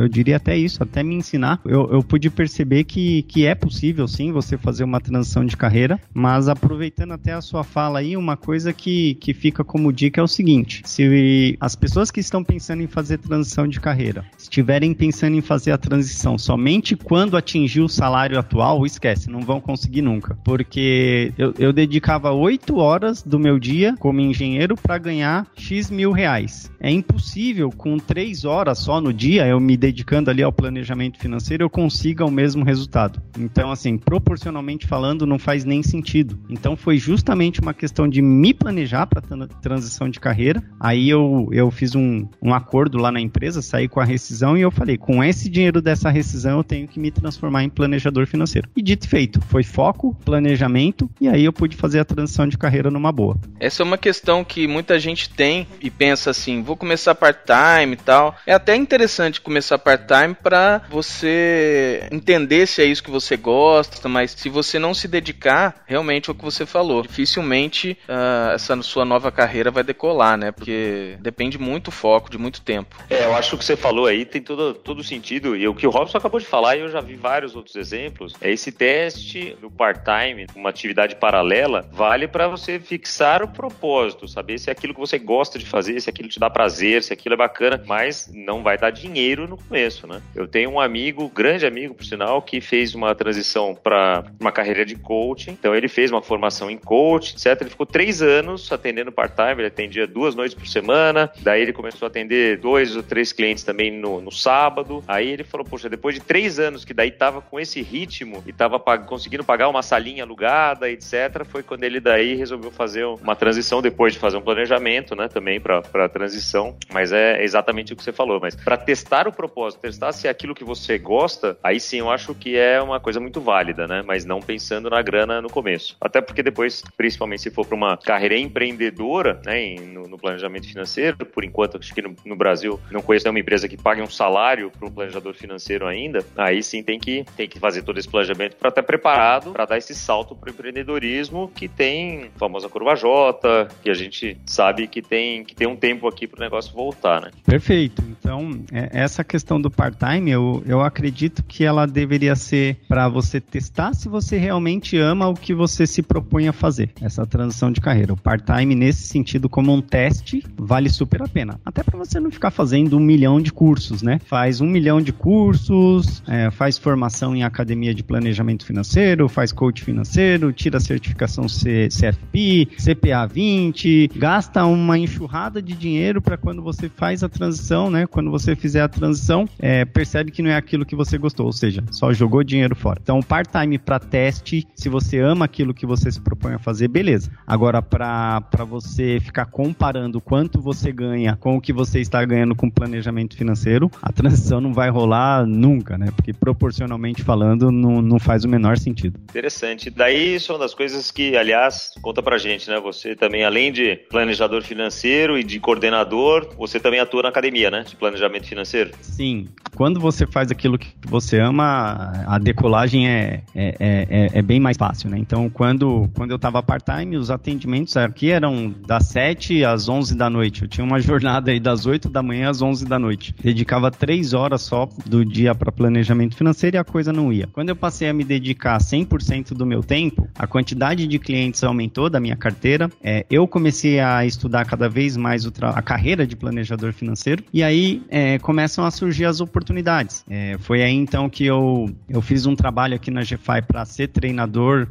Eu 0.00 0.08
diria 0.08 0.36
até 0.36 0.56
isso, 0.56 0.82
até 0.82 1.02
me 1.02 1.14
ensinar. 1.14 1.60
Eu, 1.64 1.88
eu 1.92 2.02
pude 2.02 2.28
perceber 2.30 2.84
que, 2.84 3.22
que 3.22 3.46
é 3.46 3.54
possível 3.54 4.08
sim 4.08 4.32
você 4.32 4.56
fazer 4.56 4.84
uma 4.84 5.00
transição 5.00 5.44
de 5.44 5.56
carreira, 5.56 6.00
mas 6.12 6.48
aproveitando 6.48 7.12
até 7.12 7.32
a 7.32 7.40
sua 7.40 7.62
fala 7.62 8.00
aí, 8.00 8.16
uma 8.24 8.36
coisa 8.36 8.72
que, 8.72 9.14
que 9.16 9.34
fica 9.34 9.62
como 9.62 9.92
dica 9.92 10.20
é 10.20 10.24
o 10.24 10.28
seguinte: 10.28 10.82
se 10.84 11.56
as 11.60 11.76
pessoas 11.76 12.10
que 12.10 12.20
estão 12.20 12.42
pensando 12.42 12.82
em 12.82 12.86
fazer 12.86 13.18
transição 13.18 13.68
de 13.68 13.78
carreira 13.78 14.24
estiverem 14.38 14.94
pensando 14.94 15.36
em 15.36 15.40
fazer 15.40 15.72
a 15.72 15.78
transição 15.78 16.38
somente 16.38 16.96
quando 16.96 17.36
atingir 17.36 17.82
o 17.82 17.88
salário 17.88 18.38
atual, 18.38 18.86
esquece, 18.86 19.30
não 19.30 19.40
vão 19.40 19.60
conseguir 19.60 20.02
nunca. 20.02 20.36
Porque 20.42 21.32
eu, 21.36 21.54
eu 21.58 21.72
dedicava 21.72 22.32
oito 22.32 22.78
horas 22.78 23.22
do 23.22 23.38
meu 23.38 23.58
dia 23.58 23.94
como 23.98 24.20
engenheiro 24.20 24.74
para 24.76 24.98
ganhar 24.98 25.46
X 25.54 25.90
mil 25.90 26.10
reais. 26.10 26.70
É 26.80 26.90
impossível, 26.90 27.70
com 27.70 27.98
três 27.98 28.44
horas 28.44 28.78
só 28.78 29.00
no 29.00 29.12
dia, 29.12 29.46
eu 29.46 29.60
me 29.60 29.76
dedicando 29.76 30.30
ali 30.30 30.42
ao 30.42 30.52
planejamento 30.52 31.18
financeiro, 31.18 31.64
eu 31.64 31.70
consiga 31.70 32.24
o 32.24 32.30
mesmo 32.30 32.64
resultado. 32.64 33.22
Então, 33.38 33.70
assim, 33.70 33.98
proporcionalmente 33.98 34.86
falando, 34.86 35.26
não 35.26 35.38
faz 35.38 35.64
nem 35.64 35.82
sentido. 35.82 36.38
Então, 36.48 36.76
foi 36.76 36.98
justamente 36.98 37.60
uma 37.60 37.74
questão 37.74 38.08
de 38.08 38.13
de 38.14 38.22
me 38.22 38.54
planejar 38.54 39.06
para 39.08 39.20
transição 39.60 40.08
de 40.08 40.20
carreira. 40.20 40.62
Aí 40.78 41.10
eu, 41.10 41.48
eu 41.50 41.68
fiz 41.68 41.96
um, 41.96 42.28
um 42.40 42.54
acordo 42.54 42.96
lá 42.96 43.10
na 43.10 43.20
empresa, 43.20 43.60
saí 43.60 43.88
com 43.88 43.98
a 43.98 44.04
rescisão 44.04 44.56
e 44.56 44.60
eu 44.60 44.70
falei, 44.70 44.96
com 44.96 45.22
esse 45.24 45.48
dinheiro 45.48 45.82
dessa 45.82 46.10
rescisão 46.10 46.58
eu 46.58 46.62
tenho 46.62 46.86
que 46.86 47.00
me 47.00 47.10
transformar 47.10 47.64
em 47.64 47.68
planejador 47.68 48.24
financeiro. 48.28 48.68
E 48.76 48.80
dito 48.80 49.08
feito, 49.08 49.40
foi 49.40 49.64
foco, 49.64 50.14
planejamento 50.24 51.10
e 51.20 51.26
aí 51.26 51.44
eu 51.44 51.52
pude 51.52 51.76
fazer 51.76 51.98
a 51.98 52.04
transição 52.04 52.46
de 52.46 52.56
carreira 52.56 52.88
numa 52.88 53.10
boa. 53.10 53.36
Essa 53.58 53.82
é 53.82 53.84
uma 53.84 53.98
questão 53.98 54.44
que 54.44 54.68
muita 54.68 54.96
gente 54.96 55.28
tem 55.28 55.66
e 55.80 55.90
pensa 55.90 56.30
assim, 56.30 56.62
vou 56.62 56.76
começar 56.76 57.16
part-time 57.16 57.94
e 57.94 57.96
tal. 57.96 58.36
É 58.46 58.54
até 58.54 58.76
interessante 58.76 59.40
começar 59.40 59.76
part-time 59.76 60.36
para 60.40 60.82
você 60.88 62.06
entender 62.12 62.68
se 62.68 62.80
é 62.80 62.84
isso 62.84 63.02
que 63.02 63.10
você 63.10 63.36
gosta, 63.36 64.08
mas 64.08 64.30
se 64.30 64.48
você 64.48 64.78
não 64.78 64.94
se 64.94 65.08
dedicar, 65.08 65.82
realmente 65.84 66.30
é 66.30 66.32
o 66.32 66.36
que 66.36 66.44
você 66.44 66.64
falou, 66.64 67.02
dificilmente 67.02 67.98
uh, 68.08 68.54
essa 68.54 68.80
sua 68.82 69.04
nova 69.04 69.30
carreira 69.30 69.70
vai 69.70 69.82
decolar, 69.82 70.36
né? 70.36 70.52
Porque 70.52 71.16
depende 71.20 71.58
muito 71.58 71.90
foco, 71.90 72.30
de 72.30 72.38
muito 72.38 72.60
tempo. 72.60 72.96
É, 73.10 73.24
eu 73.24 73.34
acho 73.34 73.50
que 73.50 73.54
o 73.56 73.58
que 73.58 73.64
você 73.64 73.76
falou 73.76 74.06
aí 74.06 74.24
tem 74.24 74.42
todo, 74.42 74.74
todo 74.74 75.02
sentido. 75.02 75.56
E 75.56 75.66
o 75.66 75.74
que 75.74 75.86
o 75.86 75.90
Robson 75.90 76.18
acabou 76.18 76.40
de 76.40 76.46
falar, 76.46 76.76
e 76.76 76.80
eu 76.80 76.88
já 76.88 77.00
vi 77.00 77.14
vários 77.14 77.54
outros 77.56 77.76
exemplos, 77.76 78.34
é 78.40 78.50
esse 78.50 78.72
teste 78.72 79.56
do 79.60 79.70
part-time, 79.70 80.46
uma 80.54 80.70
atividade 80.70 81.16
paralela, 81.16 81.88
vale 81.92 82.28
para 82.28 82.48
você 82.48 82.78
fixar 82.78 83.42
o 83.42 83.48
propósito, 83.48 84.26
saber 84.28 84.58
se 84.58 84.70
é 84.70 84.72
aquilo 84.72 84.94
que 84.94 85.00
você 85.00 85.18
gosta 85.18 85.58
de 85.58 85.66
fazer, 85.66 86.00
se 86.00 86.10
aquilo 86.10 86.28
te 86.28 86.40
dá 86.40 86.50
prazer, 86.50 87.02
se 87.02 87.12
aquilo 87.12 87.34
é 87.34 87.38
bacana, 87.38 87.82
mas 87.86 88.30
não 88.32 88.62
vai 88.62 88.78
dar 88.78 88.90
dinheiro 88.90 89.46
no 89.48 89.56
começo, 89.56 90.06
né? 90.06 90.20
Eu 90.34 90.46
tenho 90.46 90.70
um 90.70 90.80
amigo, 90.80 91.28
grande 91.28 91.66
amigo, 91.66 91.94
por 91.94 92.04
sinal, 92.04 92.42
que 92.42 92.60
fez 92.60 92.94
uma 92.94 93.14
transição 93.14 93.74
para 93.74 94.24
uma 94.40 94.52
carreira 94.52 94.84
de 94.84 94.96
coaching. 94.96 95.52
Então 95.52 95.74
ele 95.74 95.88
fez 95.88 96.10
uma 96.10 96.22
formação 96.22 96.70
em 96.70 96.78
coach, 96.78 97.34
etc. 97.34 97.60
Ele 97.60 97.70
ficou 97.70 97.83
três 97.86 98.22
anos 98.22 98.70
atendendo 98.70 99.12
part-time, 99.12 99.60
ele 99.62 99.66
atendia 99.66 100.06
duas 100.06 100.34
noites 100.34 100.54
por 100.54 100.66
semana. 100.66 101.30
Daí 101.40 101.62
ele 101.62 101.72
começou 101.72 102.06
a 102.06 102.08
atender 102.08 102.58
dois 102.58 102.96
ou 102.96 103.02
três 103.02 103.32
clientes 103.32 103.64
também 103.64 103.90
no, 103.90 104.20
no 104.20 104.30
sábado. 104.30 105.02
Aí 105.06 105.28
ele 105.28 105.44
falou, 105.44 105.66
poxa, 105.66 105.88
depois 105.88 106.14
de 106.14 106.20
três 106.20 106.58
anos 106.58 106.84
que 106.84 106.94
daí 106.94 107.10
tava 107.10 107.40
com 107.40 107.58
esse 107.58 107.82
ritmo 107.82 108.42
e 108.46 108.52
tava 108.52 108.78
pag 108.78 109.06
conseguindo 109.06 109.44
pagar 109.44 109.68
uma 109.68 109.82
salinha 109.82 110.24
alugada, 110.24 110.90
etc. 110.90 111.44
Foi 111.44 111.62
quando 111.62 111.84
ele 111.84 112.00
daí 112.00 112.34
resolveu 112.34 112.70
fazer 112.70 113.04
uma 113.04 113.36
transição 113.36 113.80
depois 113.80 114.12
de 114.12 114.18
fazer 114.18 114.36
um 114.36 114.42
planejamento, 114.42 115.14
né, 115.14 115.28
também 115.28 115.60
para 115.60 116.08
transição. 116.08 116.76
Mas 116.92 117.12
é 117.12 117.42
exatamente 117.42 117.92
o 117.92 117.96
que 117.96 118.02
você 118.02 118.12
falou. 118.12 118.40
Mas 118.40 118.54
para 118.54 118.76
testar 118.76 119.28
o 119.28 119.32
propósito, 119.32 119.80
testar 119.80 120.12
se 120.12 120.26
é 120.26 120.30
aquilo 120.30 120.54
que 120.54 120.64
você 120.64 120.98
gosta, 120.98 121.58
aí 121.62 121.78
sim 121.80 121.98
eu 121.98 122.10
acho 122.10 122.34
que 122.34 122.56
é 122.56 122.80
uma 122.80 123.00
coisa 123.00 123.20
muito 123.20 123.40
válida, 123.40 123.86
né? 123.86 124.02
Mas 124.04 124.24
não 124.24 124.40
pensando 124.40 124.90
na 124.90 125.02
grana 125.02 125.40
no 125.40 125.50
começo. 125.50 125.96
Até 126.00 126.20
porque 126.20 126.42
depois, 126.42 126.82
principalmente 126.96 127.42
se 127.42 127.50
for 127.50 127.66
para 127.74 127.76
uma 127.76 127.96
carreira 127.96 128.38
empreendedora, 128.38 129.40
né, 129.44 129.74
no, 129.80 130.06
no, 130.08 130.18
planejamento 130.18 130.68
financeiro, 130.68 131.16
por 131.26 131.44
enquanto 131.44 131.76
acho 131.76 131.92
que 131.92 132.00
no, 132.00 132.14
no, 132.24 132.36
Brasil 132.36 132.80
não 132.90 133.02
conheço 133.02 133.24
nenhuma 133.24 133.40
empresa 133.40 133.68
que 133.68 133.76
pague 133.76 134.00
um 134.00 134.08
salário 134.08 134.70
para 134.70 134.88
um 134.88 134.92
planejador 134.92 135.34
financeiro 135.34 135.86
ainda. 135.86 136.24
Aí 136.36 136.62
sim 136.62 136.82
tem 136.82 136.98
que 136.98 137.24
tem 137.36 137.48
que 137.48 137.58
fazer 137.58 137.82
todo 137.82 137.98
esse 137.98 138.08
planejamento 138.08 138.56
para 138.56 138.68
estar 138.68 138.82
preparado 138.82 139.52
para 139.52 139.64
dar 139.64 139.78
esse 139.78 139.94
salto 139.94 140.34
para 140.34 140.48
o 140.48 140.52
empreendedorismo 140.52 141.50
que 141.54 141.68
tem 141.68 142.30
a 142.34 142.38
famosa 142.38 142.68
curva 142.68 142.94
J, 142.94 143.68
que 143.82 143.90
a 143.90 143.94
gente 143.94 144.36
sabe 144.46 144.86
que 144.86 145.02
tem 145.02 145.44
que 145.44 145.54
tem 145.54 145.66
um 145.66 145.76
tempo 145.76 146.06
aqui 146.06 146.26
para 146.26 146.38
o 146.38 146.40
negócio 146.40 146.72
voltar, 146.72 147.20
né? 147.20 147.30
Perfeito. 147.44 148.02
Então 148.02 148.62
é, 148.72 148.90
essa 148.92 149.24
questão 149.24 149.60
do 149.60 149.70
part-time 149.70 150.30
eu, 150.30 150.62
eu 150.66 150.80
acredito 150.80 151.42
que 151.42 151.64
ela 151.64 151.86
deveria 151.86 152.36
ser 152.36 152.76
para 152.88 153.08
você 153.08 153.40
testar 153.40 153.94
se 153.94 154.08
você 154.08 154.36
realmente 154.36 154.96
ama 154.96 155.28
o 155.28 155.34
que 155.34 155.54
você 155.54 155.86
se 155.86 156.02
propõe 156.02 156.48
a 156.48 156.52
fazer, 156.52 156.90
essa 157.00 157.26
transição 157.26 157.63
de 157.70 157.80
carreira. 157.80 158.12
O 158.12 158.16
part-time, 158.16 158.74
nesse 158.74 159.02
sentido, 159.02 159.48
como 159.48 159.72
um 159.72 159.80
teste, 159.80 160.42
vale 160.56 160.88
super 160.88 161.22
a 161.22 161.28
pena. 161.28 161.60
Até 161.64 161.82
para 161.82 161.98
você 161.98 162.20
não 162.20 162.30
ficar 162.30 162.50
fazendo 162.50 162.96
um 162.96 163.00
milhão 163.00 163.40
de 163.40 163.52
cursos, 163.52 164.02
né? 164.02 164.18
Faz 164.24 164.60
um 164.60 164.66
milhão 164.66 165.00
de 165.00 165.12
cursos, 165.12 166.22
é, 166.26 166.50
faz 166.50 166.78
formação 166.78 167.34
em 167.34 167.42
academia 167.42 167.94
de 167.94 168.02
planejamento 168.02 168.64
financeiro, 168.64 169.28
faz 169.28 169.52
coach 169.52 169.82
financeiro, 169.82 170.52
tira 170.52 170.78
a 170.78 170.80
certificação 170.80 171.48
C 171.48 171.88
CFP, 171.88 172.68
CPA 172.76 173.26
20, 173.26 174.10
gasta 174.16 174.64
uma 174.64 174.98
enxurrada 174.98 175.60
de 175.62 175.74
dinheiro 175.74 176.20
para 176.20 176.36
quando 176.36 176.62
você 176.62 176.88
faz 176.88 177.22
a 177.22 177.28
transição, 177.28 177.90
né? 177.90 178.06
Quando 178.06 178.30
você 178.30 178.54
fizer 178.56 178.82
a 178.82 178.88
transição, 178.88 179.48
é, 179.58 179.84
percebe 179.84 180.30
que 180.30 180.42
não 180.42 180.50
é 180.50 180.56
aquilo 180.56 180.84
que 180.84 180.96
você 180.96 181.18
gostou, 181.18 181.46
ou 181.46 181.52
seja, 181.52 181.82
só 181.90 182.12
jogou 182.12 182.42
dinheiro 182.42 182.74
fora. 182.74 182.98
Então, 183.02 183.20
part-time 183.20 183.78
para 183.78 183.98
teste, 183.98 184.66
se 184.74 184.88
você 184.88 185.18
ama 185.18 185.44
aquilo 185.44 185.74
que 185.74 185.86
você 185.86 186.10
se 186.10 186.20
propõe 186.20 186.54
a 186.54 186.58
fazer, 186.58 186.88
beleza. 186.88 187.30
Agora, 187.54 187.80
para 187.80 188.64
você 188.68 189.20
ficar 189.20 189.46
comparando 189.46 190.20
quanto 190.20 190.60
você 190.60 190.90
ganha 190.90 191.36
com 191.36 191.56
o 191.56 191.60
que 191.60 191.72
você 191.72 192.00
está 192.00 192.24
ganhando 192.24 192.56
com 192.56 192.68
planejamento 192.68 193.36
financeiro, 193.36 193.88
a 194.02 194.10
transição 194.10 194.60
não 194.60 194.74
vai 194.74 194.90
rolar 194.90 195.46
nunca, 195.46 195.96
né? 195.96 196.08
Porque 196.16 196.32
proporcionalmente 196.32 197.22
falando, 197.22 197.70
não, 197.70 198.02
não 198.02 198.18
faz 198.18 198.44
o 198.44 198.48
menor 198.48 198.76
sentido. 198.76 199.20
Interessante. 199.30 199.88
Daí 199.88 200.34
isso 200.34 200.50
é 200.50 200.56
uma 200.56 200.64
das 200.64 200.74
coisas 200.74 201.12
que, 201.12 201.36
aliás, 201.36 201.92
conta 202.02 202.20
pra 202.20 202.38
gente, 202.38 202.68
né? 202.68 202.80
Você 202.80 203.14
também, 203.14 203.44
além 203.44 203.70
de 203.70 204.00
planejador 204.10 204.64
financeiro 204.64 205.38
e 205.38 205.44
de 205.44 205.60
coordenador, 205.60 206.48
você 206.58 206.80
também 206.80 206.98
atua 206.98 207.22
na 207.22 207.28
academia, 207.28 207.70
né? 207.70 207.84
De 207.86 207.94
planejamento 207.94 208.48
financeiro. 208.48 208.90
Sim. 209.00 209.46
Quando 209.76 210.00
você 210.00 210.26
faz 210.26 210.50
aquilo 210.50 210.76
que 210.76 210.88
você 211.06 211.38
ama, 211.38 212.24
a 212.26 212.36
decolagem 212.36 213.08
é, 213.08 213.42
é, 213.54 213.74
é, 213.80 214.30
é 214.38 214.42
bem 214.42 214.58
mais 214.58 214.76
fácil, 214.76 215.08
né? 215.08 215.18
Então, 215.18 215.48
quando, 215.48 216.10
quando 216.16 216.32
eu 216.32 216.36
estava 216.36 216.60
part-time, 216.60 217.16
os 217.16 217.30
atendimentos 217.44 217.94
aqui 217.98 218.30
eram 218.30 218.74
das 218.86 219.06
7 219.08 219.64
às 219.64 219.86
11 219.86 220.16
da 220.16 220.30
noite. 220.30 220.62
Eu 220.62 220.68
tinha 220.68 220.84
uma 220.84 220.98
jornada 221.00 221.50
aí 221.50 221.60
das 221.60 221.84
8 221.84 222.08
da 222.08 222.22
manhã 222.22 222.48
às 222.48 222.62
11 222.62 222.86
da 222.86 222.98
noite. 222.98 223.34
Dedicava 223.42 223.90
3 223.90 224.32
horas 224.32 224.62
só 224.62 224.88
do 225.04 225.24
dia 225.24 225.54
para 225.54 225.70
planejamento 225.70 226.34
financeiro 226.34 226.76
e 226.76 226.78
a 226.78 226.84
coisa 226.84 227.12
não 227.12 227.30
ia. 227.30 227.46
Quando 227.52 227.68
eu 227.68 227.76
passei 227.76 228.08
a 228.08 228.14
me 228.14 228.24
dedicar 228.24 228.78
100% 228.78 229.48
do 229.48 229.66
meu 229.66 229.82
tempo, 229.82 230.26
a 230.34 230.46
quantidade 230.46 231.06
de 231.06 231.18
clientes 231.18 231.62
aumentou 231.62 232.08
da 232.08 232.18
minha 232.18 232.36
carteira. 232.36 232.90
É, 233.02 233.26
eu 233.30 233.46
comecei 233.46 234.00
a 234.00 234.24
estudar 234.24 234.64
cada 234.64 234.88
vez 234.88 235.16
mais 235.16 235.44
a 235.44 235.82
carreira 235.82 236.26
de 236.26 236.34
planejador 236.34 236.92
financeiro 236.92 237.44
e 237.52 237.62
aí 237.62 238.02
é, 238.08 238.38
começam 238.38 238.84
a 238.84 238.90
surgir 238.90 239.26
as 239.26 239.40
oportunidades. 239.40 240.24
É, 240.28 240.56
foi 240.58 240.82
aí 240.82 240.94
então 240.94 241.28
que 241.28 241.44
eu, 241.44 241.94
eu 242.08 242.22
fiz 242.22 242.46
um 242.46 242.56
trabalho 242.56 242.94
aqui 242.94 243.10
na 243.10 243.20
GFI 243.20 243.62
para 243.66 243.84
ser 243.84 244.08
treinador 244.08 244.88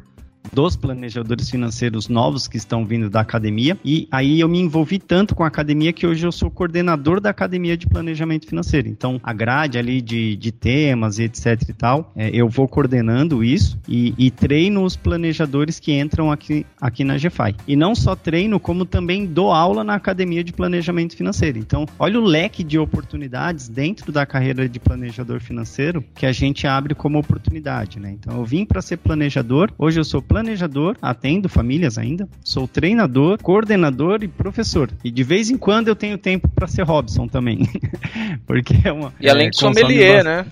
dos 0.52 0.76
planejadores 0.76 1.50
financeiros 1.50 2.08
novos 2.08 2.48
que 2.48 2.58
estão 2.58 2.86
vindo 2.86 3.10
da 3.10 3.22
academia. 3.22 3.78
E 3.84 4.08
aí 4.12 4.40
eu 4.40 4.48
me 4.48 4.60
envolvi 4.60 5.00
tanto 5.00 5.36
com 5.36 5.44
a 5.44 5.48
academia 5.48 5.94
que 5.94 6.06
hoje 6.06 6.26
eu 6.26 6.32
sou 6.32 6.50
coordenador 6.50 7.20
da 7.20 7.30
academia 7.30 7.78
de 7.78 7.88
planejamento 7.88 8.48
financeiro. 8.48 8.88
Então, 8.88 9.20
a 9.24 9.34
grade 9.34 9.78
ali 9.78 10.02
de, 10.02 10.36
de 10.36 10.52
temas 10.52 11.20
e 11.20 11.24
etc 11.24 11.62
e 11.70 11.74
tal, 11.74 12.12
é, 12.16 12.30
eu 12.34 12.48
vou 12.48 12.68
coordenando 12.68 13.44
isso 13.44 13.80
e, 13.88 14.14
e, 14.18 14.32
treino 14.32 14.84
os 14.84 14.96
planejadores 14.96 15.80
que 15.80 15.94
entram 15.94 16.32
aqui, 16.32 16.66
aqui 16.80 17.04
na 17.04 17.16
GFI. 17.16 17.56
E 17.68 17.76
não 17.76 17.96
só 17.96 18.16
treino, 18.16 18.60
como 18.60 18.86
também 18.86 19.26
dou 19.26 19.52
aula 19.52 19.84
na 19.84 19.96
academia 19.96 20.44
de 20.44 20.54
planejamento 20.54 21.16
financeiro. 21.16 21.58
Então, 21.58 21.86
olha 21.98 22.20
o 22.20 22.24
leque 22.24 22.64
de 22.64 22.78
oportunidades 22.78 23.68
dentro 23.68 24.12
da 24.12 24.26
carreira 24.26 24.68
de 24.68 24.80
planejador 24.80 25.40
financeiro 25.40 26.04
que 26.16 26.26
a 26.26 26.32
gente 26.32 26.68
abre 26.68 26.96
como 26.96 27.20
oportunidade, 27.20 28.00
né? 28.00 28.12
Então, 28.12 28.38
eu 28.38 28.46
vim 28.46 28.66
para 28.66 28.82
ser 28.82 28.98
planejador, 28.98 29.72
hoje 29.78 30.00
eu 30.00 30.04
sou 30.04 30.22
planejador, 30.34 30.96
atendo 31.00 31.48
famílias 31.48 31.96
ainda, 31.96 32.28
sou 32.44 32.68
treinador, 32.68 33.38
coordenador 33.40 34.24
e 34.24 34.28
professor. 34.28 34.90
E 35.04 35.12
de 35.12 35.24
vez 35.24 35.52
em 35.52 35.58
quando 35.58 35.90
eu 35.90 35.96
tenho 35.96 36.18
tempo 36.18 36.50
para 36.50 36.66
ser 36.66 36.82
Robson 36.82 37.28
também. 37.28 37.70
Porque 38.48 38.76
é 38.84 38.92
uma. 38.92 39.14
E 39.20 39.30
além 39.30 39.48
é, 39.48 39.50
de 39.52 39.58
sommelier, 39.58 40.24
né? 40.24 40.44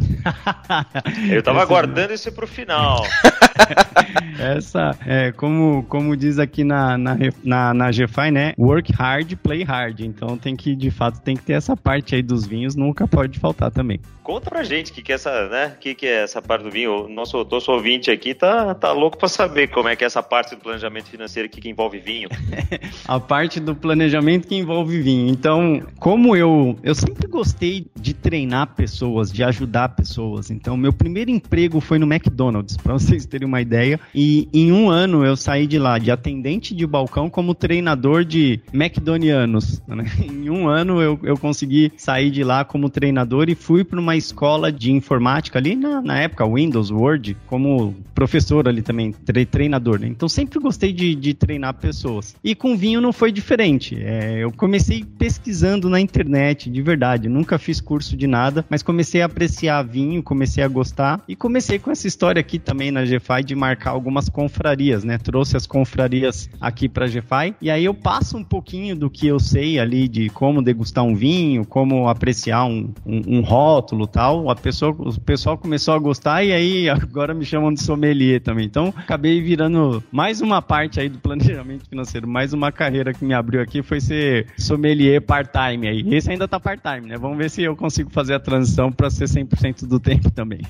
eu 1.33 1.41
tava 1.41 1.63
aguardando 1.63 2.13
isso 2.13 2.31
pro 2.31 2.45
final. 2.45 3.03
Essa, 4.39 4.95
é, 5.05 5.31
como, 5.31 5.83
como 5.89 6.15
diz 6.15 6.37
aqui 6.37 6.63
na, 6.63 6.95
na, 6.97 7.17
na, 7.43 7.73
na 7.73 7.89
GFI, 7.89 8.31
né? 8.31 8.53
Work 8.59 8.93
hard, 8.93 9.35
play 9.37 9.63
hard. 9.63 10.01
Então 10.01 10.37
tem 10.37 10.55
que, 10.55 10.75
de 10.75 10.91
fato, 10.91 11.19
tem 11.21 11.35
que 11.35 11.43
ter 11.43 11.53
essa 11.53 11.75
parte 11.75 12.13
aí 12.13 12.21
dos 12.21 12.45
vinhos, 12.45 12.75
nunca 12.75 13.07
pode 13.07 13.39
faltar 13.39 13.71
também. 13.71 13.99
Conta 14.23 14.49
pra 14.49 14.63
gente 14.63 14.91
o 14.91 14.93
que, 14.93 15.01
que 15.01 15.11
é 15.11 15.15
essa, 15.15 15.49
né? 15.49 15.75
que, 15.79 15.95
que 15.95 16.05
é 16.05 16.23
essa 16.23 16.41
parte 16.41 16.63
do 16.63 16.71
vinho. 16.71 17.05
O 17.05 17.09
nosso, 17.09 17.43
nosso 17.43 17.71
ouvinte 17.71 18.11
aqui 18.11 18.33
tá, 18.33 18.73
tá 18.75 18.91
louco 18.91 19.17
pra 19.17 19.27
saber 19.27 19.67
como 19.71 19.89
é 19.89 19.95
que 19.95 20.03
é 20.03 20.07
essa 20.07 20.21
parte 20.21 20.55
do 20.55 20.61
planejamento 20.61 21.05
financeiro 21.05 21.49
que 21.49 21.67
envolve 21.69 21.99
vinho. 21.99 22.29
a 23.07 23.19
parte 23.19 23.59
do 23.59 23.75
planejamento 23.75 24.47
que 24.47 24.55
envolve 24.55 25.01
vinho. 25.01 25.29
Então, 25.29 25.81
como 25.99 26.35
eu, 26.35 26.77
eu 26.83 26.93
sempre 26.93 27.27
gostei 27.27 27.87
de 27.95 28.13
treinar 28.13 28.75
pessoas, 28.75 29.31
de 29.31 29.43
ajudar 29.43 29.89
pessoas. 29.89 30.51
Então, 30.51 30.75
meu 30.75 30.93
primeiro 30.93 31.31
emprego 31.31 31.79
foi 31.79 31.97
no 31.97 32.11
McDonald's, 32.11 32.77
para 32.77 32.93
vocês 32.93 33.25
terem 33.25 33.47
uma 33.47 33.61
ideia. 33.61 33.99
E 34.13 34.49
em 34.53 34.71
um 34.71 34.89
ano 34.89 35.25
eu 35.25 35.35
saí 35.35 35.65
de 35.65 35.79
lá 35.79 35.97
de 35.97 36.11
atendente 36.11 36.75
de 36.75 36.85
balcão 36.85 37.29
como 37.29 37.55
treinador 37.55 38.25
de 38.25 38.59
McDonald's. 38.73 39.81
Né? 39.87 40.05
Em 40.21 40.49
um 40.49 40.67
ano 40.67 41.01
eu, 41.01 41.19
eu 41.23 41.37
consegui 41.37 41.91
sair 41.97 42.31
de 42.31 42.43
lá 42.43 42.63
como 42.63 42.89
treinador 42.89 43.49
e 43.49 43.55
fui 43.55 43.83
para 43.83 43.99
uma 43.99 44.15
escola 44.15 44.71
de 44.71 44.91
informática 44.91 45.59
ali 45.59 45.75
na, 45.75 46.01
na 46.01 46.19
época, 46.19 46.45
Windows, 46.47 46.91
Word, 46.91 47.37
como 47.47 47.95
professor 48.13 48.67
ali 48.67 48.81
também, 48.81 49.11
treinador 49.11 49.60
treinador, 49.61 49.99
né? 49.99 50.07
Então 50.07 50.27
sempre 50.27 50.59
gostei 50.59 50.91
de, 50.91 51.13
de 51.13 51.35
treinar 51.35 51.75
pessoas. 51.75 52.35
E 52.43 52.55
com 52.55 52.75
vinho 52.75 52.99
não 52.99 53.13
foi 53.13 53.31
diferente. 53.31 53.95
É, 53.95 54.39
eu 54.39 54.51
comecei 54.51 55.03
pesquisando 55.03 55.87
na 55.87 55.99
internet, 55.99 56.67
de 56.67 56.81
verdade. 56.81 57.29
Nunca 57.29 57.59
fiz 57.59 57.79
curso 57.79 58.17
de 58.17 58.25
nada, 58.25 58.65
mas 58.67 58.81
comecei 58.81 59.21
a 59.21 59.25
apreciar 59.25 59.83
vinho, 59.83 60.23
comecei 60.23 60.63
a 60.63 60.67
gostar 60.67 61.21
e 61.27 61.35
comecei 61.35 61.77
com 61.77 61.91
essa 61.91 62.07
história 62.07 62.39
aqui 62.39 62.57
também 62.57 62.89
na 62.89 63.03
GFI 63.03 63.43
de 63.45 63.55
marcar 63.55 63.91
algumas 63.91 64.29
confrarias, 64.29 65.03
né? 65.03 65.19
Trouxe 65.19 65.55
as 65.55 65.67
confrarias 65.67 66.49
aqui 66.59 66.89
para 66.89 67.05
GFI 67.05 67.53
e 67.61 67.69
aí 67.69 67.85
eu 67.85 67.93
passo 67.93 68.37
um 68.37 68.43
pouquinho 68.43 68.95
do 68.95 69.11
que 69.11 69.27
eu 69.27 69.39
sei 69.39 69.77
ali 69.77 70.07
de 70.07 70.29
como 70.29 70.63
degustar 70.63 71.03
um 71.03 71.13
vinho, 71.13 71.65
como 71.65 72.07
apreciar 72.07 72.65
um, 72.65 72.91
um, 73.05 73.37
um 73.37 73.41
rótulo 73.41 74.07
tal. 74.07 74.49
A 74.49 74.55
pessoa, 74.55 74.95
o 74.97 75.21
pessoal 75.21 75.55
começou 75.55 75.93
a 75.93 75.99
gostar 75.99 76.43
e 76.43 76.51
aí 76.51 76.89
agora 76.89 77.31
me 77.35 77.45
chamam 77.45 77.71
de 77.71 77.83
sommelier 77.83 78.41
também. 78.41 78.65
Então 78.65 78.91
acabei 78.97 79.50
virando 79.51 80.01
mais 80.09 80.39
uma 80.39 80.61
parte 80.61 80.97
aí 81.01 81.09
do 81.09 81.19
planejamento 81.19 81.89
financeiro, 81.89 82.25
mais 82.25 82.53
uma 82.53 82.71
carreira 82.71 83.13
que 83.13 83.25
me 83.25 83.33
abriu 83.33 83.61
aqui 83.61 83.83
foi 83.83 83.99
ser 83.99 84.47
sommelier 84.57 85.21
part-time 85.21 85.89
aí. 85.89 86.05
Esse 86.15 86.31
ainda 86.31 86.47
tá 86.47 86.57
part-time, 86.57 87.09
né? 87.09 87.17
Vamos 87.17 87.37
ver 87.37 87.49
se 87.49 87.61
eu 87.61 87.75
consigo 87.75 88.09
fazer 88.09 88.33
a 88.33 88.39
transição 88.39 88.93
para 88.93 89.09
ser 89.09 89.25
100% 89.25 89.85
do 89.85 89.99
tempo 89.99 90.31
também. 90.31 90.61